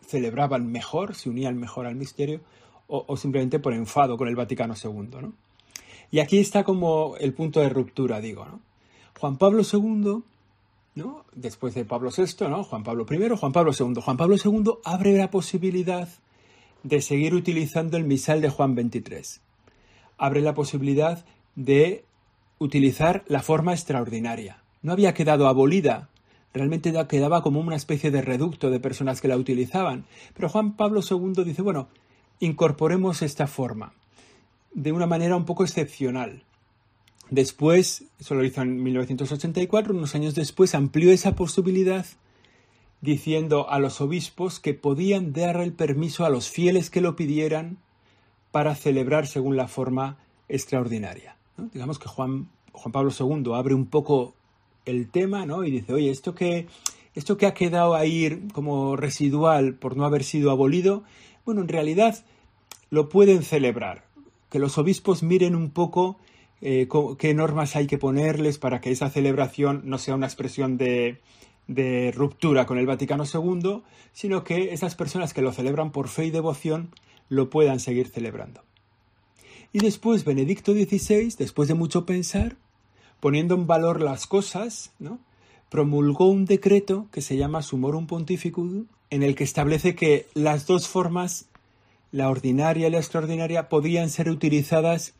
celebraban 0.07 0.71
mejor, 0.71 1.15
se 1.15 1.29
unían 1.29 1.59
mejor 1.59 1.87
al 1.87 1.97
misterio, 1.97 2.41
o, 2.89 3.17
simplemente 3.17 3.59
por 3.59 3.75
enfado 3.75 4.17
con 4.17 4.29
el 4.29 4.37
Vaticano 4.37 4.75
II. 4.81 5.09
¿no? 5.21 5.33
Y 6.13 6.21
aquí 6.21 6.39
está 6.39 6.63
como 6.63 7.17
el 7.19 7.35
punto 7.35 7.61
de 7.61 7.69
ruptura, 7.69 8.21
digo. 8.21 8.45
¿no? 8.45 8.61
Juan 9.19 9.39
Pablo 9.39 9.63
II, 9.71 10.23
¿no? 10.97 11.25
después 11.35 11.75
de 11.75 11.85
Pablo 11.85 12.11
VI, 12.11 12.49
¿no? 12.49 12.65
Juan 12.65 12.83
Pablo 12.83 13.07
I, 13.09 13.37
Juan 13.37 13.53
Pablo 13.53 13.71
II. 13.79 14.01
Juan 14.01 14.17
Pablo 14.17 14.37
II 14.45 14.73
abre 14.85 15.17
la 15.17 15.31
posibilidad 15.31 16.09
de 16.83 17.01
seguir 17.01 17.35
utilizando 17.35 17.97
el 17.97 18.05
misal 18.05 18.41
de 18.41 18.49
Juan 18.49 18.75
XXIII. 18.75 19.41
Abre 20.19 20.41
la 20.41 20.55
posibilidad 20.55 21.25
de 21.55 22.05
utilizar 22.59 23.25
la 23.29 23.43
forma 23.43 23.73
extraordinaria. 23.73 24.63
No 24.83 24.93
había 24.93 25.15
quedado 25.15 25.47
abolida 25.47 26.09
realmente 26.57 26.93
quedaba 27.07 27.43
como 27.43 27.61
una 27.61 27.77
especie 27.77 28.11
de 28.11 28.23
reducto 28.23 28.71
de 28.71 28.81
personas 28.81 29.21
que 29.21 29.29
la 29.29 29.37
utilizaban. 29.37 30.07
Pero 30.35 30.49
Juan 30.49 30.75
Pablo 30.75 31.01
II 31.09 31.45
dice, 31.45 31.61
bueno, 31.61 31.89
incorporemos 32.41 33.21
esta 33.21 33.47
forma 33.47 33.93
de 34.73 34.93
una 34.93 35.07
manera 35.07 35.37
un 35.37 35.45
poco 35.45 35.65
excepcional. 35.65 36.45
Después, 37.31 38.05
eso 38.21 38.35
lo 38.35 38.45
hizo 38.45 38.63
en 38.63 38.83
1984, 38.83 39.95
unos 39.95 40.15
años 40.15 40.35
después, 40.35 40.75
amplió 40.75 41.11
esa 41.11 41.35
posibilidad 41.35 42.07
diciendo 43.01 43.69
a 43.69 43.79
los 43.79 44.01
obispos 44.01 44.61
que 44.61 44.75
podían 44.75 45.33
dar 45.33 45.61
el 45.61 45.73
permiso 45.73 46.25
a 46.25 46.31
los 46.31 46.49
fieles 46.51 46.91
que 46.91 47.01
lo 47.01 47.17
pidieran 47.17 47.79
para 48.53 48.75
celebrar 48.75 49.27
según 49.27 49.57
la 49.57 49.69
forma 49.69 50.19
extraordinaria. 50.49 51.37
Digamos 51.73 51.99
que 51.99 52.09
Juan, 52.09 52.49
Juan 52.73 52.93
Pablo 52.93 53.13
II 53.19 53.53
abre 53.55 53.75
un 53.75 53.87
poco 53.87 54.35
el 54.85 55.11
tema, 55.11 55.47
¿no? 55.47 55.65
Y 55.65 55.71
dice, 55.71 55.93
oye, 55.93 56.11
esto 56.11 56.35
que, 56.35 56.69
esto 57.15 57.37
que 57.37 57.47
ha 57.47 57.55
quedado 57.55 57.95
ahí 57.95 58.49
como 58.53 58.97
residual 58.97 59.75
por 59.75 59.97
no 59.97 60.05
haber 60.05 60.23
sido 60.23 60.51
abolido, 60.51 61.03
bueno, 61.45 61.61
en 61.61 61.69
realidad 61.69 62.25
lo 62.91 63.09
pueden 63.09 63.43
celebrar. 63.43 64.05
Que 64.49 64.59
los 64.59 64.79
obispos 64.79 65.23
miren 65.23 65.57
un 65.57 65.71
poco 65.71 66.19
eh, 66.63 66.89
qué 67.19 67.35
normas 67.35 67.77
hay 67.77 67.87
que 67.87 67.99
ponerles 67.99 68.59
para 68.59 68.81
que 68.81 68.91
esa 68.91 69.11
celebración 69.11 69.83
no 69.85 69.99
sea 69.99 70.15
una 70.15 70.27
expresión 70.27 70.79
de, 70.79 71.21
ruptura 72.15 72.67
con 72.67 72.79
el 72.79 72.87
Vaticano 72.87 73.25
II, 73.25 73.83
sino 74.13 74.45
que 74.45 74.73
esas 74.73 74.95
personas 74.95 75.35
que 75.35 75.43
lo 75.43 75.53
celebran 75.53 75.93
por 75.93 76.09
fe 76.09 76.27
y 76.27 76.31
devoción 76.31 76.91
lo 77.29 77.51
puedan 77.51 77.81
seguir 77.81 78.09
celebrando. 78.09 78.63
Y 79.73 79.81
después 79.81 80.25
Benedicto 80.25 80.73
XVI, 80.73 81.35
después 81.39 81.69
de 81.69 81.75
mucho 81.75 82.07
pensar, 82.07 82.57
poniendo 83.21 83.55
en 83.55 83.67
valor 83.67 84.01
las 84.01 84.27
cosas, 84.27 84.93
promulgó 85.69 86.29
un 86.29 86.47
decreto 86.47 87.09
que 87.13 87.21
se 87.21 87.37
llama 87.37 87.63
Sumorum 87.63 88.07
Pontificum, 88.07 88.87
en 89.11 89.23
el 89.23 89.35
que 89.35 89.45
establece 89.45 89.95
que 89.95 90.27
las 90.35 90.67
dos 90.67 90.89
formas, 90.89 91.47
la 92.13 92.31
ordinaria 92.31 92.89
y 92.89 92.91
la 92.91 92.99
extraordinaria, 92.99 93.69
podían 93.69 94.09
ser 94.09 94.31
utilizadas, 94.31 95.15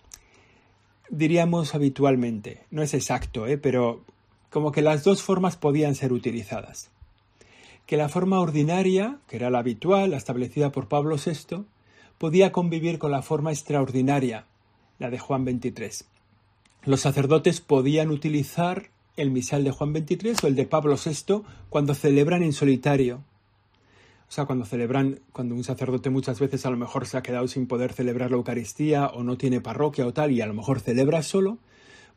diríamos 1.11 1.75
habitualmente. 1.75 2.65
No 2.71 2.83
es 2.83 2.95
exacto, 2.95 3.47
¿eh? 3.47 3.59
pero 3.59 4.05
como 4.51 4.73
que 4.73 4.83
las 4.83 5.05
dos 5.05 5.23
formas 5.23 5.57
podían 5.57 5.95
ser 5.95 6.13
utilizadas. 6.13 6.91
Que 7.87 7.97
la 7.97 8.09
forma 8.09 8.41
ordinaria, 8.41 9.19
que 9.29 9.37
era 9.37 9.51
la 9.51 9.61
habitual, 9.61 10.11
la 10.11 10.17
establecida 10.17 10.73
por 10.73 10.89
Pablo 10.89 11.17
VI, 11.17 11.65
podía 12.19 12.53
convivir 12.53 12.99
con 12.99 13.11
la 13.11 13.23
forma 13.23 13.53
extraordinaria, 13.53 14.47
la 14.99 15.11
de 15.11 15.19
Juan 15.19 15.45
XXIII 15.45 16.07
los 16.87 17.01
sacerdotes 17.01 17.61
podían 17.61 18.11
utilizar 18.11 18.91
el 19.17 19.31
misal 19.31 19.65
de 19.65 19.73
Juan 19.73 19.93
XXIII 19.93 20.37
o 20.45 20.47
el 20.47 20.55
de 20.55 20.67
Pablo 20.67 20.97
VI 20.97 21.43
cuando 21.69 21.95
celebran 21.95 22.43
en 22.45 22.53
solitario. 22.53 23.23
O 24.29 24.33
sea, 24.33 24.45
cuando 24.45 24.65
celebran, 24.65 25.21
cuando 25.33 25.55
un 25.55 25.63
sacerdote 25.63 26.11
muchas 26.11 26.41
veces 26.41 26.67
a 26.67 26.71
lo 26.71 26.77
mejor 26.77 27.07
se 27.07 27.17
ha 27.17 27.23
quedado 27.23 27.47
sin 27.47 27.67
poder 27.67 27.93
celebrar 27.93 28.31
la 28.31 28.37
Eucaristía 28.37 29.07
o 29.07 29.23
no 29.23 29.39
tiene 29.39 29.61
parroquia 29.61 30.07
o 30.07 30.13
tal 30.13 30.33
y 30.33 30.41
a 30.41 30.47
lo 30.47 30.55
mejor 30.55 30.81
celebra 30.81 31.23
solo, 31.23 31.59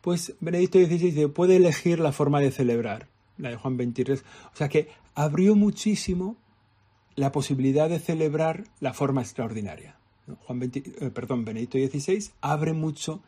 pues 0.02 0.34
Benedicto 0.40 0.80
XVI 0.80 1.28
puede 1.28 1.58
elegir 1.58 2.00
la 2.00 2.12
forma 2.12 2.40
de 2.40 2.52
celebrar, 2.52 3.08
la 3.38 3.50
de 3.50 3.58
Juan 3.58 3.78
XXIII. 3.78 4.22
O 4.54 4.56
sea 4.56 4.70
que 4.70 4.90
abrió 5.14 5.56
muchísimo 5.56 6.36
la 7.16 7.32
posibilidad 7.32 7.90
de 7.90 8.00
celebrar 8.00 8.64
la 8.80 8.94
forma 8.94 9.22
extraordinaria. 9.22 9.96
Juan 10.46 10.62
eh, 10.64 11.12
perdón, 11.14 11.46
Benedicto 11.46 11.78
XVI 11.78 12.32
abre 12.42 12.74
mucho. 12.74 13.22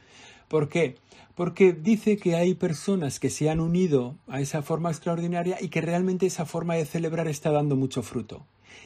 ¿Por 0.47 0.69
qué? 0.69 0.97
porque 1.35 1.73
dice 1.73 2.17
que 2.17 2.35
hay 2.35 2.53
personas 2.55 3.19
que 3.19 3.29
se 3.29 3.49
han 3.49 3.59
unido 3.59 4.15
a 4.27 4.41
esa 4.41 4.61
forma 4.61 4.89
extraordinaria 4.89 5.57
y 5.61 5.69
que 5.69 5.81
realmente 5.81 6.25
esa 6.25 6.45
forma 6.45 6.75
de 6.75 6.85
celebrar 6.85 7.27
está 7.27 7.51
dando 7.51 7.75
mucho 7.75 8.03
fruto 8.03 8.45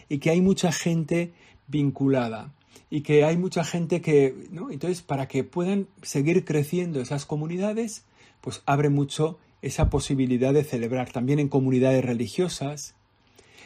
y 0.09 0.19
que 0.19 0.29
hay 0.29 0.41
mucha 0.41 0.71
gente 0.71 1.33
vinculada 1.67 2.53
y 2.89 3.01
que 3.01 3.23
hay 3.25 3.37
mucha 3.37 3.63
gente 3.63 4.01
que, 4.01 4.47
¿no? 4.51 4.71
Entonces, 4.71 5.01
para 5.01 5.27
que 5.27 5.43
puedan 5.43 5.87
seguir 6.01 6.45
creciendo 6.45 7.01
esas 7.01 7.25
comunidades, 7.25 8.05
pues 8.41 8.61
abre 8.65 8.89
mucho 8.89 9.39
esa 9.61 9.89
posibilidad 9.89 10.53
de 10.53 10.63
celebrar 10.63 11.11
también 11.11 11.39
en 11.39 11.49
comunidades 11.49 12.05
religiosas. 12.05 12.95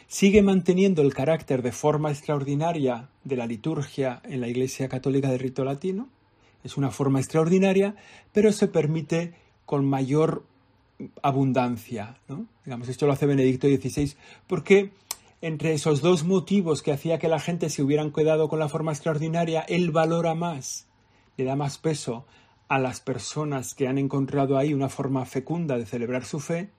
Sigue 0.08 0.42
manteniendo 0.42 1.02
el 1.02 1.14
carácter 1.14 1.62
de 1.62 1.72
forma 1.72 2.10
extraordinaria 2.10 3.10
de 3.24 3.36
la 3.36 3.46
liturgia 3.46 4.20
en 4.24 4.40
la 4.40 4.48
Iglesia 4.48 4.88
Católica 4.88 5.30
de 5.30 5.38
Rito 5.38 5.64
Latino. 5.64 6.08
Es 6.64 6.76
una 6.76 6.90
forma 6.90 7.20
extraordinaria, 7.20 7.94
pero 8.32 8.50
se 8.52 8.66
permite 8.66 9.34
con 9.66 9.84
mayor 9.84 10.44
abundancia. 11.22 12.16
¿no? 12.28 12.46
Digamos, 12.64 12.88
esto 12.88 13.06
lo 13.06 13.12
hace 13.12 13.26
Benedicto 13.26 13.68
XVI, 13.68 14.14
porque 14.46 14.90
entre 15.42 15.72
esos 15.72 16.02
dos 16.02 16.24
motivos 16.24 16.82
que 16.82 16.92
hacía 16.92 17.18
que 17.18 17.28
la 17.28 17.40
gente 17.40 17.70
se 17.70 17.82
hubieran 17.82 18.12
quedado 18.12 18.48
con 18.48 18.58
la 18.58 18.68
forma 18.68 18.92
extraordinaria, 18.92 19.62
él 19.62 19.90
valora 19.90 20.34
más, 20.34 20.86
le 21.36 21.44
da 21.44 21.56
más 21.56 21.78
peso 21.78 22.26
a 22.68 22.78
las 22.78 23.00
personas 23.00 23.74
que 23.74 23.88
han 23.88 23.98
encontrado 23.98 24.56
ahí 24.56 24.74
una 24.74 24.88
forma 24.88 25.24
fecunda 25.24 25.78
de 25.78 25.86
celebrar 25.86 26.24
su 26.24 26.40
fe, 26.40 26.70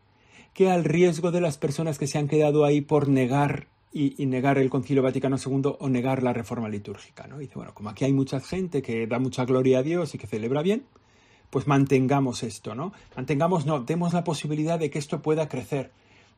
que 0.54 0.70
al 0.70 0.84
riesgo 0.84 1.32
de 1.32 1.42
las 1.42 1.58
personas 1.58 1.98
que 1.98 2.08
se 2.08 2.18
han 2.18 2.28
quedado 2.28 2.66
ahí 2.66 2.82
por 2.82 3.08
negar 3.08 3.68
y, 3.94 4.26
negar 4.26 4.58
el 4.58 4.70
Concilio 4.70 5.04
Vaticano 5.04 5.38
II 5.38 5.76
o 5.80 5.90
negar 5.90 6.24
la 6.24 6.34
reforma 6.34 6.70
litúrgica. 6.70 7.28
¿no? 7.28 7.40
dice, 7.40 7.56
bueno, 7.56 7.74
como 7.74 7.90
aquí 7.90 8.06
hay 8.06 8.14
mucha 8.14 8.40
gente 8.40 8.82
que 8.82 9.06
da 9.08 9.20
mucha 9.20 9.44
gloria 9.46 9.80
a 9.80 9.84
Dios 9.84 10.16
y 10.16 10.18
que 10.18 10.28
celebra 10.28 10.62
bien, 10.62 10.86
pues 11.50 11.68
mantengamos 11.68 12.44
esto, 12.44 12.76
¿no? 12.76 12.94
Mantengamos, 13.16 13.66
no, 13.66 13.82
demos 13.82 14.14
la 14.14 14.24
posibilidad 14.24 14.80
de 14.80 14.90
que 14.90 15.00
esto 15.00 15.22
pueda 15.22 15.50
crecer, 15.50 15.92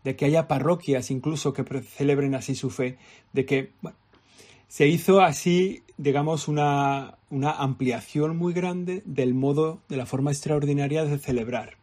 de 0.04 0.16
que 0.16 0.26
haya 0.26 0.48
parroquias 0.48 1.12
incluso 1.12 1.54
que 1.54 1.64
celebren 1.82 2.36
así 2.36 2.56
su 2.56 2.70
fe, 2.70 2.98
de 3.32 3.46
que 3.46 3.72
se 4.68 4.88
hizo 4.88 5.22
así, 5.22 5.84
digamos, 5.98 6.48
una, 6.48 7.18
una 7.30 7.52
ampliación 7.52 8.38
muy 8.38 8.54
grande 8.54 9.04
del 9.06 9.34
modo, 9.34 9.82
de 9.88 9.98
la 9.98 10.06
forma 10.06 10.32
extraordinaria 10.32 11.06
de 11.06 11.20
celebrar. 11.20 11.78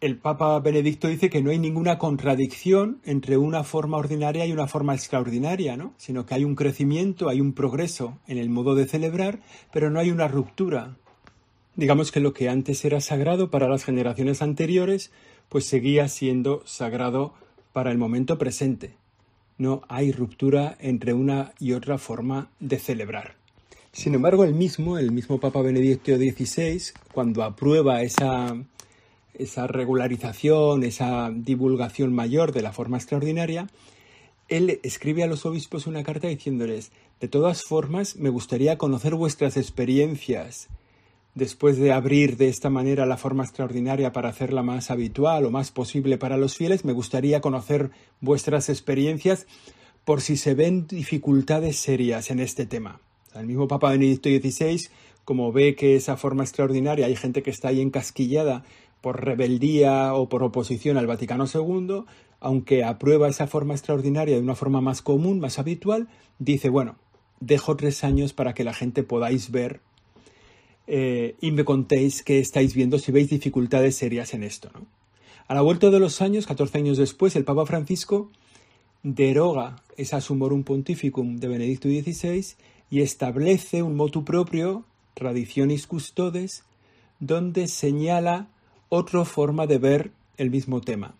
El 0.00 0.16
Papa 0.16 0.58
Benedicto 0.60 1.08
dice 1.08 1.28
que 1.28 1.42
no 1.42 1.50
hay 1.50 1.58
ninguna 1.58 1.98
contradicción 1.98 3.02
entre 3.04 3.36
una 3.36 3.64
forma 3.64 3.98
ordinaria 3.98 4.46
y 4.46 4.52
una 4.52 4.66
forma 4.66 4.94
extraordinaria, 4.94 5.76
¿no? 5.76 5.92
sino 5.98 6.24
que 6.24 6.34
hay 6.34 6.44
un 6.44 6.54
crecimiento, 6.54 7.28
hay 7.28 7.42
un 7.42 7.52
progreso 7.52 8.18
en 8.26 8.38
el 8.38 8.48
modo 8.48 8.74
de 8.74 8.86
celebrar, 8.86 9.40
pero 9.72 9.90
no 9.90 10.00
hay 10.00 10.10
una 10.10 10.26
ruptura, 10.26 10.96
Digamos 11.76 12.10
que 12.10 12.20
lo 12.20 12.34
que 12.34 12.48
antes 12.48 12.84
era 12.84 13.00
sagrado 13.00 13.50
para 13.50 13.68
las 13.68 13.84
generaciones 13.84 14.42
anteriores, 14.42 15.12
pues 15.50 15.66
seguía 15.66 16.08
siendo 16.08 16.62
sagrado 16.64 17.34
para 17.74 17.90
el 17.90 17.98
momento 17.98 18.38
presente. 18.38 18.94
No 19.58 19.82
hay 19.88 20.12
ruptura 20.12 20.78
entre 20.80 21.12
una 21.12 21.52
y 21.60 21.74
otra 21.74 21.98
forma 21.98 22.48
de 22.60 22.78
celebrar. 22.78 23.34
Sin 23.92 24.14
embargo, 24.14 24.44
el 24.44 24.54
mismo, 24.54 24.96
el 24.96 25.10
mismo 25.10 25.38
Papa 25.38 25.60
Benedicto 25.60 26.16
XVI, 26.16 26.80
cuando 27.12 27.42
aprueba 27.42 28.02
esa, 28.02 28.56
esa 29.34 29.66
regularización, 29.66 30.84
esa 30.84 31.30
divulgación 31.34 32.14
mayor 32.14 32.52
de 32.52 32.62
la 32.62 32.72
forma 32.72 32.96
extraordinaria, 32.96 33.66
él 34.48 34.80
escribe 34.84 35.24
a 35.24 35.26
los 35.26 35.44
obispos 35.44 35.88
una 35.88 36.04
carta 36.04 36.28
diciéndoles, 36.28 36.92
de 37.20 37.28
todas 37.28 37.64
formas, 37.64 38.16
me 38.16 38.30
gustaría 38.30 38.78
conocer 38.78 39.16
vuestras 39.16 39.56
experiencias 39.56 40.68
después 41.34 41.78
de 41.78 41.92
abrir 41.92 42.36
de 42.36 42.48
esta 42.48 42.70
manera 42.70 43.06
la 43.06 43.16
forma 43.16 43.44
extraordinaria 43.44 44.12
para 44.12 44.28
hacerla 44.28 44.62
más 44.62 44.90
habitual 44.90 45.44
o 45.44 45.50
más 45.50 45.70
posible 45.70 46.18
para 46.18 46.36
los 46.36 46.56
fieles, 46.56 46.84
me 46.84 46.92
gustaría 46.92 47.40
conocer 47.40 47.90
vuestras 48.20 48.68
experiencias 48.68 49.46
por 50.04 50.20
si 50.20 50.36
se 50.36 50.54
ven 50.54 50.86
dificultades 50.86 51.76
serias 51.76 52.30
en 52.30 52.40
este 52.40 52.66
tema. 52.66 53.00
El 53.34 53.46
mismo 53.46 53.68
Papa 53.68 53.90
Benedicto 53.90 54.28
XVI, 54.28 54.88
como 55.24 55.52
ve 55.52 55.76
que 55.76 55.94
esa 55.94 56.16
forma 56.16 56.42
extraordinaria 56.42 57.06
hay 57.06 57.16
gente 57.16 57.42
que 57.42 57.50
está 57.50 57.68
ahí 57.68 57.80
encasquillada 57.80 58.64
por 59.00 59.24
rebeldía 59.24 60.14
o 60.14 60.28
por 60.28 60.42
oposición 60.42 60.96
al 60.96 61.06
Vaticano 61.06 61.46
II, 61.52 62.04
aunque 62.40 62.84
aprueba 62.84 63.28
esa 63.28 63.46
forma 63.46 63.74
extraordinaria 63.74 64.34
de 64.34 64.42
una 64.42 64.54
forma 64.56 64.80
más 64.80 65.02
común, 65.02 65.40
más 65.40 65.58
habitual, 65.58 66.08
dice, 66.38 66.68
bueno, 66.70 66.96
dejo 67.38 67.76
tres 67.76 68.02
años 68.02 68.32
para 68.32 68.54
que 68.54 68.64
la 68.64 68.74
gente 68.74 69.02
podáis 69.02 69.50
ver 69.50 69.80
eh, 70.92 71.36
y 71.40 71.52
me 71.52 71.64
contéis 71.64 72.24
qué 72.24 72.40
estáis 72.40 72.74
viendo 72.74 72.98
si 72.98 73.12
veis 73.12 73.30
dificultades 73.30 73.94
serias 73.94 74.34
en 74.34 74.42
esto. 74.42 74.70
A 75.46 75.54
la 75.54 75.60
vuelta 75.60 75.88
de 75.90 76.00
los 76.00 76.20
años, 76.20 76.46
14 76.46 76.78
años 76.78 76.98
después, 76.98 77.36
el 77.36 77.44
Papa 77.44 77.64
Francisco 77.64 78.28
deroga 79.04 79.76
esa 79.96 80.20
Sumorum 80.20 80.64
Pontificum 80.64 81.36
de 81.36 81.46
Benedicto 81.46 81.88
XVI 81.88 82.56
y 82.90 83.02
establece 83.02 83.84
un 83.84 83.94
motu 83.94 84.24
propio, 84.24 84.84
Traditionis 85.14 85.86
Custodes, 85.86 86.64
donde 87.20 87.68
señala 87.68 88.48
otra 88.88 89.24
forma 89.24 89.68
de 89.68 89.78
ver 89.78 90.10
el 90.38 90.50
mismo 90.50 90.80
tema, 90.80 91.14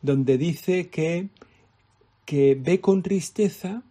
donde 0.00 0.38
dice 0.38 0.90
que, 0.90 1.28
que 2.24 2.54
ve 2.54 2.80
con 2.80 3.02
tristeza 3.02 3.82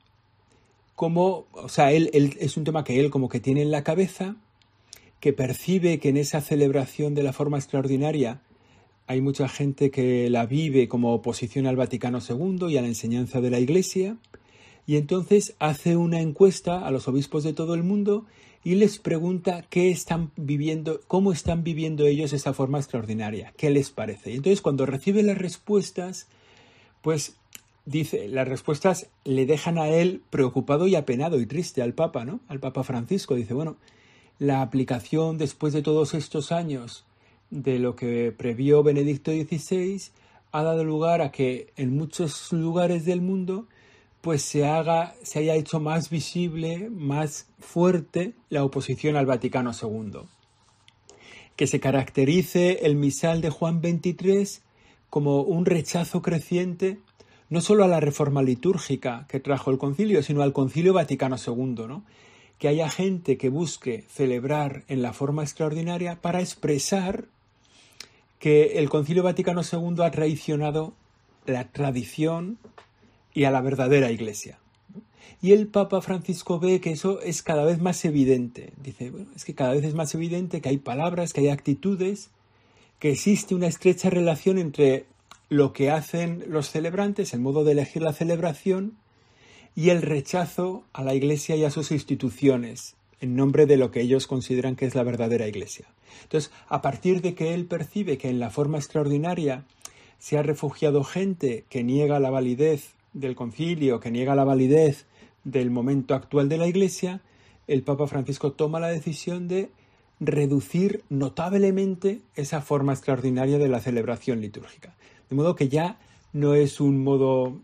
como, 0.96 1.48
o 1.52 1.68
sea, 1.68 1.92
él, 1.92 2.10
es 2.40 2.56
un 2.56 2.64
tema 2.64 2.86
que 2.86 2.98
él 3.00 3.10
como 3.10 3.28
que 3.28 3.42
tiene 3.42 3.62
en 3.62 3.72
la 3.72 3.84
cabeza, 3.84 4.38
que 5.22 5.32
percibe 5.32 6.00
que 6.00 6.10
en 6.10 6.18
esa 6.18 6.42
celebración 6.42 7.16
de 7.16 7.24
la 7.24 7.32
forma 7.32 7.58
extraordinaria 7.58 8.42
hay 9.08 9.22
mucha 9.22 9.48
gente 9.48 9.92
que 9.92 10.30
la 10.30 10.46
vive 10.46 10.88
como 10.88 11.14
oposición 11.14 11.68
al 11.68 11.76
Vaticano 11.76 12.20
II 12.28 12.68
y 12.70 12.78
a 12.78 12.82
la 12.82 12.88
enseñanza 12.88 13.40
de 13.40 13.50
la 13.50 13.60
Iglesia, 13.60 14.18
y 14.88 14.98
entonces 14.98 15.56
hace 15.60 15.96
una 15.96 16.22
encuesta 16.22 16.86
a 16.86 16.92
los 16.92 17.08
obispos 17.08 17.44
de 17.44 17.54
todo 17.54 17.76
el 17.76 17.84
mundo 17.84 18.26
y 18.64 18.76
les 18.76 19.00
pregunta 19.00 19.64
qué 19.70 19.92
están 19.92 20.32
viviendo, 20.36 21.02
cómo 21.08 21.32
están 21.32 21.64
viviendo 21.64 22.08
ellos 22.08 22.34
esa 22.34 22.54
forma 22.54 22.80
extraordinaria, 22.80 23.54
qué 23.58 23.70
les 23.70 23.92
parece. 23.92 24.32
Y 24.32 24.36
entonces 24.36 24.62
cuando 24.62 24.86
recibe 24.86 25.24
las 25.24 25.38
respuestas, 25.38 26.28
pues 27.02 27.36
dice, 27.86 28.28
las 28.28 28.48
respuestas 28.48 29.08
le 29.24 29.46
dejan 29.46 29.78
a 29.78 29.90
él 29.90 30.22
preocupado 30.30 30.88
y 30.88 30.96
apenado 30.96 31.40
y 31.40 31.46
triste 31.46 31.82
al 31.82 31.94
Papa, 31.94 32.26
¿no? 32.26 32.40
Al 32.48 32.60
Papa 32.60 32.84
Francisco. 32.84 33.36
Dice, 33.36 33.54
bueno, 33.54 33.78
la 34.42 34.64
aplicación 34.64 35.38
después 35.38 35.72
de 35.72 35.84
todos 35.84 36.16
estos 36.16 36.52
años 36.52 37.06
de 37.52 37.78
lo 37.78 37.96
que 37.96 38.34
previó 38.36 38.82
Benedicto 38.82 39.30
XVI 39.30 40.02
ha 40.52 40.64
dado 40.64 40.84
lugar 40.84 41.22
a 41.22 41.32
que 41.32 41.72
en 41.78 41.96
muchos 41.96 42.52
lugares 42.52 43.06
del 43.06 43.22
mundo 43.22 43.68
pues 44.22 44.42
se 44.42 44.66
haga 44.66 45.14
se 45.22 45.38
haya 45.38 45.54
hecho 45.54 45.80
más 45.80 46.10
visible, 46.10 46.90
más 46.90 47.50
fuerte 47.60 48.34
la 48.50 48.64
oposición 48.64 49.16
al 49.16 49.28
Vaticano 49.28 49.74
II. 49.80 50.22
Que 51.56 51.68
se 51.68 51.80
caracterice 51.80 52.80
el 52.88 52.96
misal 52.96 53.42
de 53.42 53.52
Juan 53.52 53.80
XXIII 53.80 54.64
como 55.12 55.42
un 55.44 55.68
rechazo 55.68 56.24
creciente 56.24 56.98
no 57.50 57.62
solo 57.62 57.84
a 57.84 57.88
la 57.88 58.00
reforma 58.00 58.42
litúrgica 58.42 59.28
que 59.30 59.40
trajo 59.40 59.70
el 59.70 59.78
concilio, 59.78 60.24
sino 60.24 60.42
al 60.42 60.52
concilio 60.52 60.94
Vaticano 60.94 61.36
II, 61.36 61.86
¿no? 61.88 62.04
Que 62.62 62.68
haya 62.68 62.92
gente 62.92 63.40
que 63.40 63.50
busque 63.50 64.06
celebrar 64.08 64.84
en 64.88 65.02
la 65.02 65.14
forma 65.14 65.42
extraordinaria 65.42 66.22
para 66.22 66.42
expresar 66.42 67.26
que 68.38 68.78
el 68.78 68.88
Concilio 68.88 69.24
Vaticano 69.24 69.62
II 69.64 70.04
ha 70.04 70.12
traicionado 70.12 70.94
la 71.48 71.72
tradición 71.72 72.60
y 73.34 73.46
a 73.46 73.50
la 73.50 73.62
verdadera 73.62 74.12
Iglesia. 74.12 74.60
Y 75.42 75.54
el 75.54 75.70
Papa 75.70 76.04
Francisco 76.04 76.60
ve 76.60 76.80
que 76.82 76.92
eso 76.92 77.20
es 77.22 77.42
cada 77.42 77.66
vez 77.66 77.82
más 77.82 78.06
evidente. 78.06 78.74
Dice, 78.84 79.10
bueno, 79.10 79.32
es 79.36 79.44
que 79.44 79.56
cada 79.56 79.74
vez 79.74 79.84
es 79.84 79.96
más 79.96 80.14
evidente 80.14 80.62
que 80.62 80.70
hay 80.70 80.78
palabras, 80.78 81.34
que 81.34 81.42
hay 81.42 81.48
actitudes, 81.48 82.30
que 83.00 83.10
existe 83.10 83.56
una 83.56 83.66
estrecha 83.66 84.12
relación 84.12 84.60
entre 84.60 85.08
lo 85.50 85.74
que 85.74 85.90
hacen 85.90 86.44
los 86.48 86.70
celebrantes, 86.70 87.34
el 87.34 87.40
modo 87.40 87.64
de 87.64 87.72
elegir 87.72 88.04
la 88.04 88.14
celebración, 88.14 89.00
y 89.76 89.90
el 89.90 90.02
rechazo 90.02 90.84
a 90.94 91.04
la 91.04 91.14
Iglesia 91.14 91.56
y 91.56 91.64
a 91.64 91.72
sus 91.72 91.92
instituciones 91.92 92.96
en 93.20 93.36
nombre 93.36 93.66
de 93.66 93.78
lo 93.78 93.92
que 93.92 94.02
ellos 94.02 94.28
consideran 94.28 94.76
que 94.76 94.86
es 94.86 94.96
la 94.96 95.04
verdadera 95.04 95.48
Iglesia. 95.48 95.86
Entonces, 96.24 96.52
a 96.68 96.82
partir 96.82 97.22
de 97.22 97.36
que 97.36 97.54
él 97.54 97.66
percibe 97.66 98.18
que 98.18 98.30
en 98.30 98.40
la 98.40 98.50
forma 98.50 98.78
extraordinaria 98.78 99.64
se 100.18 100.38
ha 100.38 100.44
refugiado 100.44 101.04
gente 101.04 101.66
que 101.70 101.84
niega 101.84 102.20
la 102.20 102.30
validez 102.30 102.94
del 103.14 103.36
concilio, 103.36 104.00
que 104.00 104.12
niega 104.12 104.36
la 104.36 104.44
validez 104.44 105.06
del 105.44 105.72
momento 105.72 106.16
actual 106.16 106.50
de 106.50 106.58
la 106.58 106.68
Iglesia, 106.68 107.22
el 107.68 107.84
Papa 107.84 108.08
Francisco 108.08 108.52
toma 108.54 108.80
la 108.80 108.90
decisión 108.90 109.48
de 109.48 109.70
reducir 110.20 111.04
notablemente 111.10 112.22
esa 112.36 112.62
forma 112.62 112.94
extraordinaria 112.94 113.58
de 113.58 113.70
la 113.70 113.80
celebración 113.80 114.42
litúrgica. 114.42 114.96
De 115.30 115.36
modo 115.36 115.56
que 115.56 115.70
ya 115.70 116.00
no 116.34 116.54
es 116.54 116.80
un 116.80 117.04
modo 117.04 117.60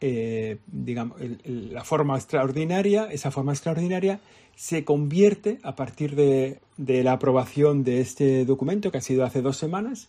eh, 0.00 0.58
digamos, 0.66 1.18
la 1.44 1.84
forma 1.84 2.16
extraordinaria, 2.16 3.08
esa 3.10 3.30
forma 3.30 3.52
extraordinaria 3.52 4.20
se 4.54 4.84
convierte 4.84 5.58
a 5.62 5.76
partir 5.76 6.16
de, 6.16 6.60
la 6.76 7.12
aprobación 7.12 7.84
de 7.84 8.00
este 8.00 8.44
documento, 8.44 8.90
que 8.90 8.98
ha 8.98 9.02
sido 9.02 9.24
hace 9.24 9.42
dos 9.42 9.56
semanas, 9.56 10.08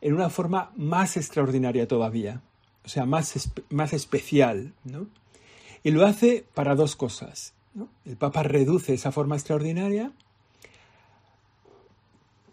en 0.00 0.14
una 0.14 0.30
forma 0.30 0.72
más 0.76 1.16
extraordinaria 1.16 1.88
todavía, 1.88 2.42
o 2.84 2.88
sea, 2.88 3.06
más, 3.06 3.50
más 3.70 3.92
especial, 3.92 4.72
¿no? 4.84 5.06
Y 5.82 5.90
lo 5.90 6.06
hace 6.06 6.44
para 6.54 6.74
dos 6.74 6.96
cosas. 6.96 7.54
El 8.04 8.16
Papa 8.16 8.42
reduce 8.42 8.94
esa 8.94 9.12
forma 9.12 9.36
extraordinaria 9.36 10.12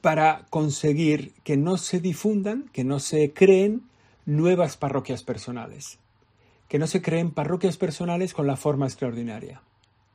para 0.01 0.45
conseguir 0.49 1.33
que 1.43 1.57
no 1.57 1.77
se 1.77 1.99
difundan, 1.99 2.69
que 2.71 2.83
no 2.83 2.99
se 2.99 3.33
creen 3.33 3.81
nuevas 4.25 4.77
parroquias 4.77 5.23
personales, 5.23 5.99
que 6.67 6.79
no 6.79 6.87
se 6.87 7.01
creen 7.01 7.31
parroquias 7.31 7.77
personales 7.77 8.33
con 8.33 8.47
la 8.47 8.55
forma 8.55 8.85
extraordinaria. 8.85 9.61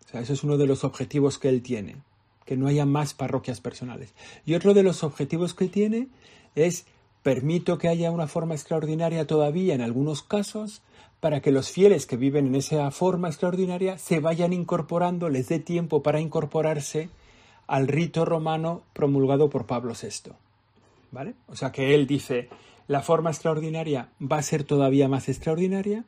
O 0.05 0.09
sea, 0.09 0.21
eso 0.21 0.33
es 0.33 0.43
uno 0.43 0.57
de 0.57 0.67
los 0.67 0.85
objetivos 0.85 1.39
que 1.39 1.49
él 1.49 1.63
tiene, 1.63 1.97
que 2.45 2.57
no 2.57 2.67
haya 2.67 2.87
más 2.87 3.15
parroquias 3.15 3.61
personales. 3.61 4.13
Y 4.45 4.55
otro 4.55 4.75
de 4.75 4.83
los 4.83 5.05
objetivos 5.05 5.55
que 5.55 5.69
tiene 5.69 6.09
es 6.55 6.87
permito 7.23 7.79
que 7.79 7.89
haya 7.89 8.11
una 8.11 8.27
forma 8.27 8.55
extraordinaria 8.55 9.27
todavía 9.27 9.75
en 9.75 9.83
algunos 9.83 10.23
casos 10.23 10.83
para 11.21 11.41
que 11.41 11.53
los 11.53 11.71
fieles 11.71 12.07
que 12.07 12.17
viven 12.17 12.47
en 12.49 12.55
esa 12.55 12.91
forma 12.91 13.29
extraordinaria 13.29 13.99
se 13.99 14.21
vayan 14.21 14.53
incorporando, 14.53 15.29
les 15.29 15.49
dé 15.49 15.59
tiempo 15.59 16.03
para 16.03 16.21
incorporarse 16.21 17.11
al 17.67 17.87
rito 17.87 18.25
romano 18.25 18.83
promulgado 18.95 19.51
por 19.51 19.67
Pablo 19.67 19.93
VI. 20.01 20.33
¿Vale? 21.13 21.35
O 21.47 21.57
sea 21.57 21.73
que 21.73 21.95
él 21.95 22.07
dice, 22.07 22.49
la 22.89 23.03
forma 23.03 23.31
extraordinaria 23.31 24.09
va 24.21 24.39
a 24.39 24.43
ser 24.43 24.65
todavía 24.65 25.09
más 25.09 25.29
extraordinaria 25.29 26.05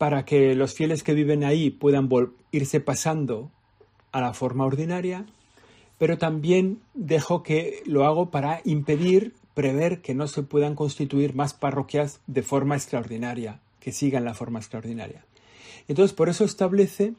para 0.00 0.24
que 0.24 0.54
los 0.54 0.72
fieles 0.72 1.02
que 1.02 1.12
viven 1.12 1.44
ahí 1.44 1.68
puedan 1.68 2.08
irse 2.52 2.80
pasando 2.80 3.50
a 4.12 4.22
la 4.22 4.32
forma 4.32 4.64
ordinaria, 4.64 5.26
pero 5.98 6.16
también 6.16 6.80
dejo 6.94 7.42
que 7.42 7.82
lo 7.84 8.06
hago 8.06 8.30
para 8.30 8.62
impedir, 8.64 9.34
prever 9.52 10.00
que 10.00 10.14
no 10.14 10.26
se 10.26 10.42
puedan 10.42 10.74
constituir 10.74 11.34
más 11.34 11.52
parroquias 11.52 12.20
de 12.26 12.40
forma 12.42 12.76
extraordinaria, 12.76 13.60
que 13.78 13.92
sigan 13.92 14.24
la 14.24 14.32
forma 14.32 14.58
extraordinaria. 14.58 15.26
Entonces, 15.86 16.14
por 16.14 16.30
eso 16.30 16.44
establece 16.46 17.12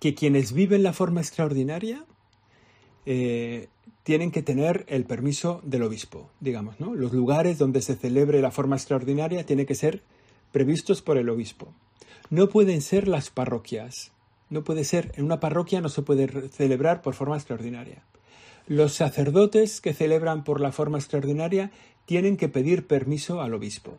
que 0.00 0.16
quienes 0.16 0.52
viven 0.52 0.82
la 0.82 0.92
forma 0.92 1.20
extraordinaria 1.20 2.04
eh, 3.04 3.68
tienen 4.02 4.32
que 4.32 4.42
tener 4.42 4.84
el 4.88 5.04
permiso 5.04 5.60
del 5.62 5.84
obispo, 5.84 6.30
digamos, 6.40 6.80
¿no? 6.80 6.96
Los 6.96 7.12
lugares 7.12 7.58
donde 7.58 7.80
se 7.80 7.94
celebre 7.94 8.40
la 8.40 8.50
forma 8.50 8.74
extraordinaria 8.74 9.46
tienen 9.46 9.66
que 9.66 9.76
ser 9.76 10.02
previstos 10.52 11.02
por 11.02 11.18
el 11.18 11.28
obispo. 11.28 11.72
No 12.30 12.48
pueden 12.48 12.82
ser 12.82 13.08
las 13.08 13.30
parroquias. 13.30 14.12
No 14.48 14.64
puede 14.64 14.84
ser, 14.84 15.12
en 15.16 15.24
una 15.24 15.40
parroquia 15.40 15.80
no 15.80 15.88
se 15.88 16.02
puede 16.02 16.48
celebrar 16.48 17.02
por 17.02 17.14
forma 17.14 17.36
extraordinaria. 17.36 18.02
Los 18.66 18.94
sacerdotes 18.94 19.80
que 19.80 19.94
celebran 19.94 20.44
por 20.44 20.60
la 20.60 20.72
forma 20.72 20.98
extraordinaria 20.98 21.70
tienen 22.04 22.36
que 22.36 22.48
pedir 22.48 22.86
permiso 22.86 23.40
al 23.40 23.54
obispo. 23.54 23.98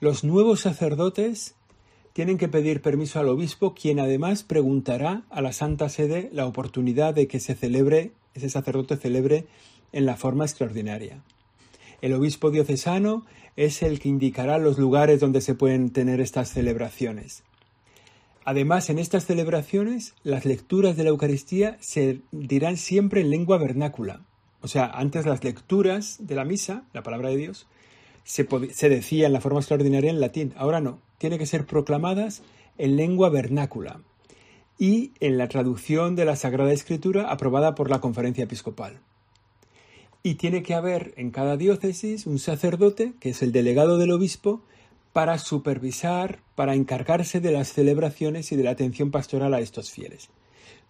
Los 0.00 0.24
nuevos 0.24 0.60
sacerdotes 0.60 1.54
tienen 2.12 2.38
que 2.38 2.48
pedir 2.48 2.82
permiso 2.82 3.20
al 3.20 3.28
obispo, 3.28 3.74
quien 3.74 4.00
además 4.00 4.42
preguntará 4.42 5.24
a 5.30 5.40
la 5.40 5.52
Santa 5.52 5.88
Sede 5.88 6.30
la 6.32 6.46
oportunidad 6.46 7.14
de 7.14 7.28
que 7.28 7.40
se 7.40 7.54
celebre, 7.54 8.12
ese 8.34 8.48
sacerdote 8.48 8.96
celebre 8.96 9.46
en 9.92 10.06
la 10.06 10.16
forma 10.16 10.44
extraordinaria. 10.44 11.22
El 12.02 12.12
obispo 12.12 12.50
diocesano 12.50 13.24
es 13.56 13.82
el 13.82 14.00
que 14.00 14.08
indicará 14.08 14.58
los 14.58 14.78
lugares 14.78 15.20
donde 15.20 15.40
se 15.40 15.54
pueden 15.54 15.90
tener 15.90 16.20
estas 16.20 16.50
celebraciones. 16.50 17.42
Además, 18.44 18.90
en 18.90 18.98
estas 18.98 19.26
celebraciones, 19.26 20.14
las 20.22 20.44
lecturas 20.44 20.96
de 20.96 21.02
la 21.02 21.10
Eucaristía 21.10 21.76
se 21.80 22.20
dirán 22.30 22.76
siempre 22.76 23.20
en 23.20 23.30
lengua 23.30 23.58
vernácula. 23.58 24.20
O 24.60 24.68
sea, 24.68 24.86
antes 24.86 25.26
las 25.26 25.42
lecturas 25.42 26.18
de 26.20 26.36
la 26.36 26.44
misa, 26.44 26.84
la 26.92 27.02
palabra 27.02 27.30
de 27.30 27.36
Dios, 27.36 27.66
se, 28.22 28.44
decía 28.88 29.26
en 29.26 29.32
la 29.32 29.40
forma 29.40 29.60
extraordinaria 29.60 30.10
en 30.10 30.20
latín. 30.20 30.52
Ahora 30.56 30.80
no, 30.80 31.00
tiene 31.18 31.38
que 31.38 31.46
ser 31.46 31.66
proclamadas 31.66 32.42
en 32.78 32.96
lengua 32.96 33.30
vernácula 33.30 34.00
y 34.78 35.12
en 35.20 35.38
la 35.38 35.48
traducción 35.48 36.16
de 36.16 36.24
la 36.24 36.36
Sagrada 36.36 36.72
Escritura 36.72 37.30
aprobada 37.30 37.74
por 37.74 37.90
la 37.90 38.00
Conferencia 38.00 38.44
Episcopal. 38.44 39.00
Y 40.26 40.34
tiene 40.34 40.64
que 40.64 40.74
haber 40.74 41.14
en 41.18 41.30
cada 41.30 41.56
diócesis 41.56 42.26
un 42.26 42.40
sacerdote, 42.40 43.12
que 43.20 43.28
es 43.28 43.42
el 43.42 43.52
delegado 43.52 43.96
del 43.96 44.10
obispo, 44.10 44.60
para 45.12 45.38
supervisar, 45.38 46.40
para 46.56 46.74
encargarse 46.74 47.38
de 47.38 47.52
las 47.52 47.72
celebraciones 47.72 48.50
y 48.50 48.56
de 48.56 48.64
la 48.64 48.72
atención 48.72 49.12
pastoral 49.12 49.54
a 49.54 49.60
estos 49.60 49.92
fieles. 49.92 50.30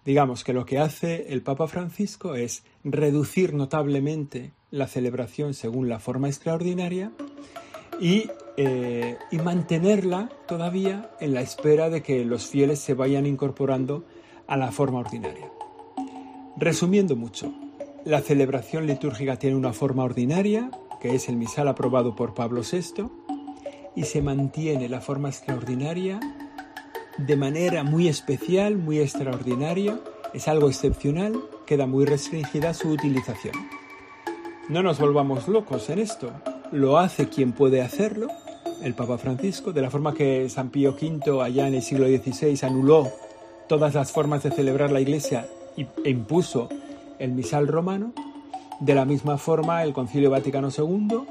Digamos 0.07 0.43
que 0.43 0.55
lo 0.55 0.65
que 0.65 0.79
hace 0.79 1.35
el 1.35 1.43
Papa 1.43 1.69
Francisco 1.69 2.35
es 2.35 2.63
reducir 2.83 3.53
notablemente 3.53 4.53
la 4.71 4.87
celebración 4.87 5.53
según 5.53 5.91
la 5.91 5.99
forma 5.99 6.29
extraordinaria 6.29 7.13
eh, 8.01 9.19
y, 9.31 9.37
mantenerla 9.37 10.31
todavía 10.49 11.11
en 11.21 11.35
la 11.35 11.43
espera 11.43 11.91
de 11.91 12.03
que 12.03 12.25
los 12.25 12.47
fieles 12.47 12.79
se 12.79 12.95
vayan 12.95 13.27
incorporando 13.27 14.07
a 14.47 14.57
la 14.57 14.73
forma 14.73 15.01
ordinaria. 15.01 15.53
Resumiendo 16.57 17.17
mucho, 17.17 17.53
la 18.07 18.21
celebración 18.21 18.87
litúrgica 18.87 19.37
tiene 19.37 19.57
una 19.57 19.73
forma 19.73 20.05
ordinaria, 20.05 20.71
que 21.01 21.17
es 21.17 21.29
el 21.29 21.35
misal 21.35 21.67
aprobado 21.67 22.15
por 22.15 22.35
Pablo 22.35 22.63
VI, 22.63 23.09
y 23.97 24.05
se 24.05 24.23
mantiene 24.23 24.89
la 24.89 25.01
forma 25.01 25.29
extraordinaria 25.29 26.21
de 27.19 27.37
manera 27.37 27.83
muy 27.83 28.07
especial, 28.07 28.77
muy 28.77 29.01
extraordinaria, 29.01 29.99
es 30.33 30.47
algo 30.47 30.69
excepcional, 30.69 31.35
queda 31.67 31.87
muy 31.87 32.05
restringida 32.05 32.75
su 32.75 32.91
utilización. 32.91 33.55
No 34.69 34.85
nos 34.85 35.01
volvamos 35.01 35.49
locos 35.49 35.91
en 35.91 35.99
esto. 35.99 36.31
Lo 36.71 36.99
hace 36.99 37.29
quien 37.29 37.53
puede 37.53 37.83
hacerlo, 37.83 38.29
el 38.85 38.95
Papa 38.95 39.19
Francisco, 39.19 39.73
de 39.73 39.83
la 39.83 39.91
forma 39.91 40.15
que 40.15 40.49
San 40.49 40.71
Pío 40.71 40.93
V 40.93 41.43
allá 41.43 41.67
en 41.67 41.75
el 41.75 41.83
siglo 41.83 42.07
XVI 42.07 42.57
anuló 42.63 43.11
todas 43.69 43.95
las 43.95 44.13
formas 44.13 44.45
de 44.45 44.53
celebrar 44.53 44.93
la 44.93 45.01
Iglesia 45.01 45.49
e 45.77 46.11
impuso 46.11 46.69
el 47.19 47.33
misal 47.33 47.69
romano. 47.69 48.13
De 48.81 48.95
la 48.95 49.05
misma 49.05 49.39
forma, 49.39 49.83
el 49.83 49.93
Concilio 49.93 50.31
Vaticano 50.31 50.69
II, 50.77 51.23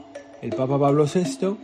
el 0.41 0.49
Papa 0.51 0.79
Pablo 0.79 1.05
VI, 1.05 1.55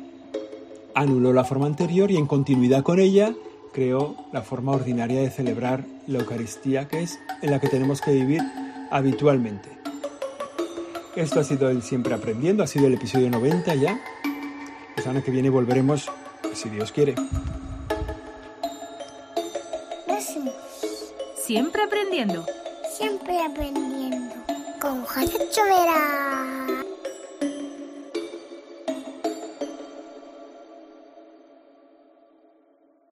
anuló 0.93 1.33
la 1.33 1.43
forma 1.43 1.65
anterior 1.65 2.11
y 2.11 2.17
en 2.17 2.27
continuidad 2.27 2.83
con 2.83 2.99
ella 2.99 3.33
creó 3.73 4.15
la 4.31 4.41
forma 4.41 4.73
ordinaria 4.73 5.21
de 5.21 5.29
celebrar 5.29 5.85
la 6.07 6.19
Eucaristía, 6.19 6.87
que 6.87 7.01
es 7.01 7.19
en 7.41 7.51
la 7.51 7.59
que 7.59 7.69
tenemos 7.69 8.01
que 8.01 8.11
vivir 8.11 8.41
habitualmente. 8.91 9.69
Esto 11.15 11.39
ha 11.39 11.43
sido 11.43 11.69
el 11.69 11.81
Siempre 11.81 12.13
Aprendiendo, 12.13 12.63
ha 12.63 12.67
sido 12.67 12.87
el 12.87 12.93
episodio 12.93 13.29
90 13.29 13.75
ya. 13.75 13.99
La 14.95 15.03
semana 15.03 15.21
que 15.21 15.31
viene 15.31 15.49
volveremos, 15.49 16.09
si 16.53 16.69
Dios 16.69 16.91
quiere. 16.91 17.15
Siempre 21.51 21.83
aprendiendo. 21.83 22.45
Siempre 22.97 23.41
aprendiendo. 23.41 24.00
Con 24.81 25.05
José 25.05 25.47
Chovera. 25.51 26.70